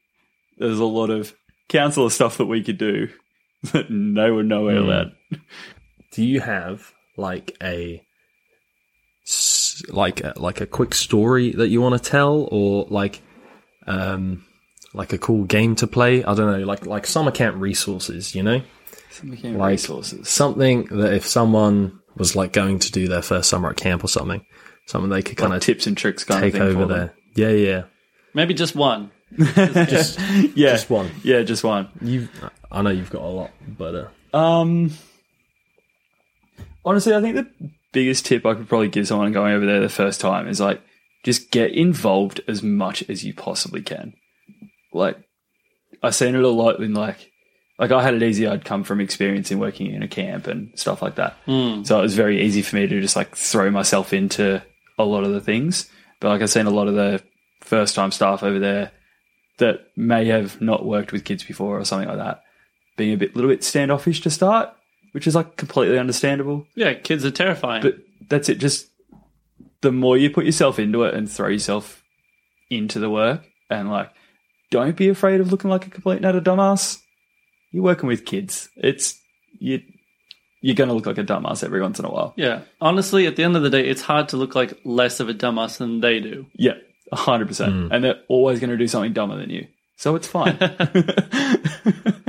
[0.58, 1.34] there's a lot of
[1.68, 3.08] council stuff that we could do
[3.72, 5.12] that no one nowhere allowed.
[6.12, 8.02] Do you have like a
[9.26, 13.20] s- like a, like a quick story that you want to tell, or like
[13.86, 14.44] um
[14.94, 16.24] like a cool game to play?
[16.24, 18.62] I don't know, like like summer camp resources, you know,
[19.24, 20.28] Like- resources.
[20.28, 24.08] something that if someone was like going to do their first summer at camp or
[24.08, 24.44] something,
[24.86, 26.86] something they could kind Like of tips and tricks kind take of thing over for
[26.86, 26.98] them.
[26.98, 27.14] there.
[27.52, 27.82] Yeah, yeah,
[28.34, 29.10] Maybe just one.
[29.36, 30.18] Just
[30.54, 31.10] Yeah, just one.
[31.22, 31.88] yeah, just one.
[32.00, 32.28] You,
[32.70, 34.92] I know you've got a lot, but uh, Um,
[36.84, 39.88] honestly, I think the biggest tip I could probably give someone going over there the
[39.88, 40.80] first time is like
[41.24, 44.14] just get involved as much as you possibly can.
[44.92, 45.16] Like
[46.02, 47.30] I've seen it a lot in like
[47.78, 48.46] like I had it easy.
[48.46, 52.02] I'd come from experience in working in a camp and stuff like that, so it
[52.02, 54.62] was very easy for me to just like throw myself into
[54.98, 55.88] a lot of the things.
[56.20, 57.22] But like I've seen a lot of the
[57.60, 58.90] first time staff over there
[59.58, 62.42] that may have not worked with kids before or something like that
[62.98, 64.70] being a bit little bit standoffish to start,
[65.12, 66.66] which is like completely understandable.
[66.74, 67.80] Yeah, kids are terrifying.
[67.80, 67.94] But
[68.28, 68.58] that's it.
[68.58, 68.88] Just
[69.80, 72.02] the more you put yourself into it and throw yourself
[72.68, 74.10] into the work, and like,
[74.70, 76.98] don't be afraid of looking like a complete nutter dumbass.
[77.72, 78.68] You're working with kids.
[78.76, 79.18] It's
[79.58, 79.80] you.
[80.60, 82.34] You're going to look like a dumbass every once in a while.
[82.36, 85.28] yeah, honestly, at the end of the day, it's hard to look like less of
[85.28, 86.46] a dumbass than they do.
[86.52, 86.72] Yeah,
[87.12, 87.92] hundred percent.
[87.92, 90.58] And they're always going to do something dumber than you, so it's fine.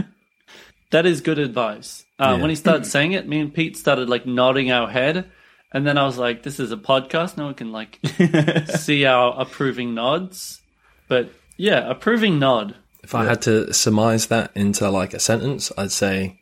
[0.91, 2.03] That is good advice.
[2.19, 2.41] Uh, Yeah.
[2.41, 5.30] When he started saying it, me and Pete started like nodding our head,
[5.71, 7.38] and then I was like, "This is a podcast.
[7.38, 7.99] No one can like
[8.80, 10.61] see our approving nods."
[11.07, 12.75] But yeah, approving nod.
[13.03, 16.39] If I had to surmise that into like a sentence, I'd say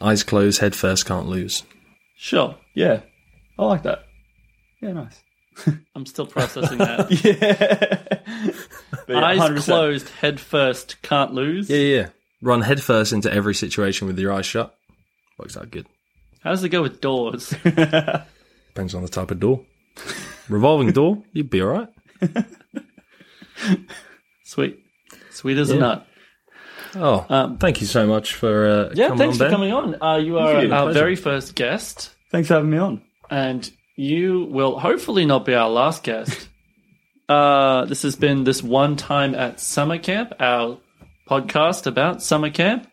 [0.00, 1.64] eyes closed, head first, can't lose.
[2.16, 3.00] Sure, Yeah,
[3.58, 4.04] I like that.
[4.80, 5.20] Yeah, nice.
[5.94, 7.10] I'm still processing that.
[8.94, 9.00] Yeah.
[9.06, 9.64] But Eyes 100%.
[9.64, 11.68] closed, head first, can't lose.
[11.68, 11.96] Yeah, yeah.
[12.00, 12.08] yeah.
[12.40, 14.74] Run head first into every situation with your eyes shut.
[15.38, 15.86] Works out good.
[16.42, 17.50] How does it go with doors?
[17.64, 19.64] Depends on the type of door.
[20.48, 21.88] Revolving door, you'd be all right.
[24.44, 24.78] Sweet,
[25.30, 25.80] sweet as a Yeah.
[25.80, 26.06] nut.
[26.96, 29.50] Oh, Um, thank you so much for uh, Yeah, coming thanks on, for Ben.
[29.50, 30.02] coming on.
[30.02, 30.72] Uh, you are you.
[30.72, 30.98] our Pleasure.
[30.98, 32.14] very first guest.
[32.30, 33.02] Thanks for having me on.
[33.30, 36.48] and you will hopefully not be our last guest.
[37.28, 40.78] uh, this has been this one time at summer camp, our
[41.28, 42.86] podcast about summer camp.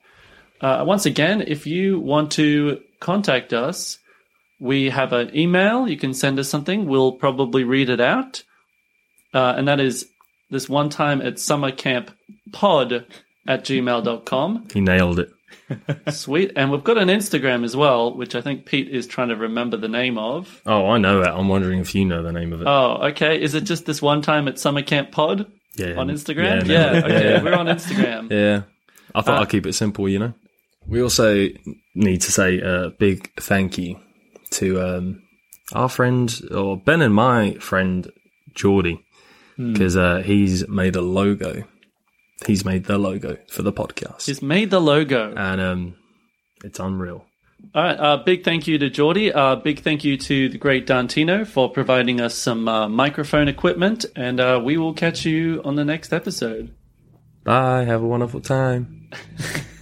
[0.60, 3.98] Uh, once again, if you want to contact us,
[4.60, 5.88] we have an email.
[5.90, 6.86] You can send us something.
[6.86, 8.44] We'll probably read it out.
[9.34, 10.08] Uh, and that is
[10.52, 12.12] this one time at summer camp
[12.52, 13.06] pod
[13.48, 14.68] at gmail.com.
[14.72, 15.30] He nailed it.
[16.10, 16.52] Sweet.
[16.56, 19.78] And we've got an Instagram as well, which I think Pete is trying to remember
[19.78, 20.62] the name of.
[20.66, 21.34] Oh, I know that.
[21.34, 22.68] I'm wondering if you know the name of it.
[22.68, 23.42] Oh, okay.
[23.42, 26.66] Is it just this one time at Summer Camp Pod yeah, on Instagram?
[26.68, 27.30] no, Yeah, okay.
[27.34, 27.44] yeah.
[27.44, 28.30] We're on Instagram.
[28.32, 28.64] Yeah.
[29.14, 30.34] I thought Uh, I'd keep it simple, you know.
[30.88, 31.48] We also
[31.96, 34.00] need to say a big thank you
[34.52, 35.24] to um,
[35.74, 38.10] our friend, or Ben and my friend,
[38.56, 39.04] Geordie,
[39.58, 41.64] because uh, he's made a logo.
[42.46, 44.26] He's made the logo for the podcast.
[44.26, 45.34] He's made the logo.
[45.36, 45.96] and um,
[46.64, 47.26] it's unreal.
[47.76, 47.96] All right.
[48.00, 49.32] Uh, big thank you to Geordie.
[49.32, 54.06] Uh, big thank you to the great Dantino for providing us some uh, microphone equipment.
[54.16, 56.74] And uh, we will catch you on the next episode.
[57.44, 57.84] Bye.
[57.86, 59.10] Have a wonderful time.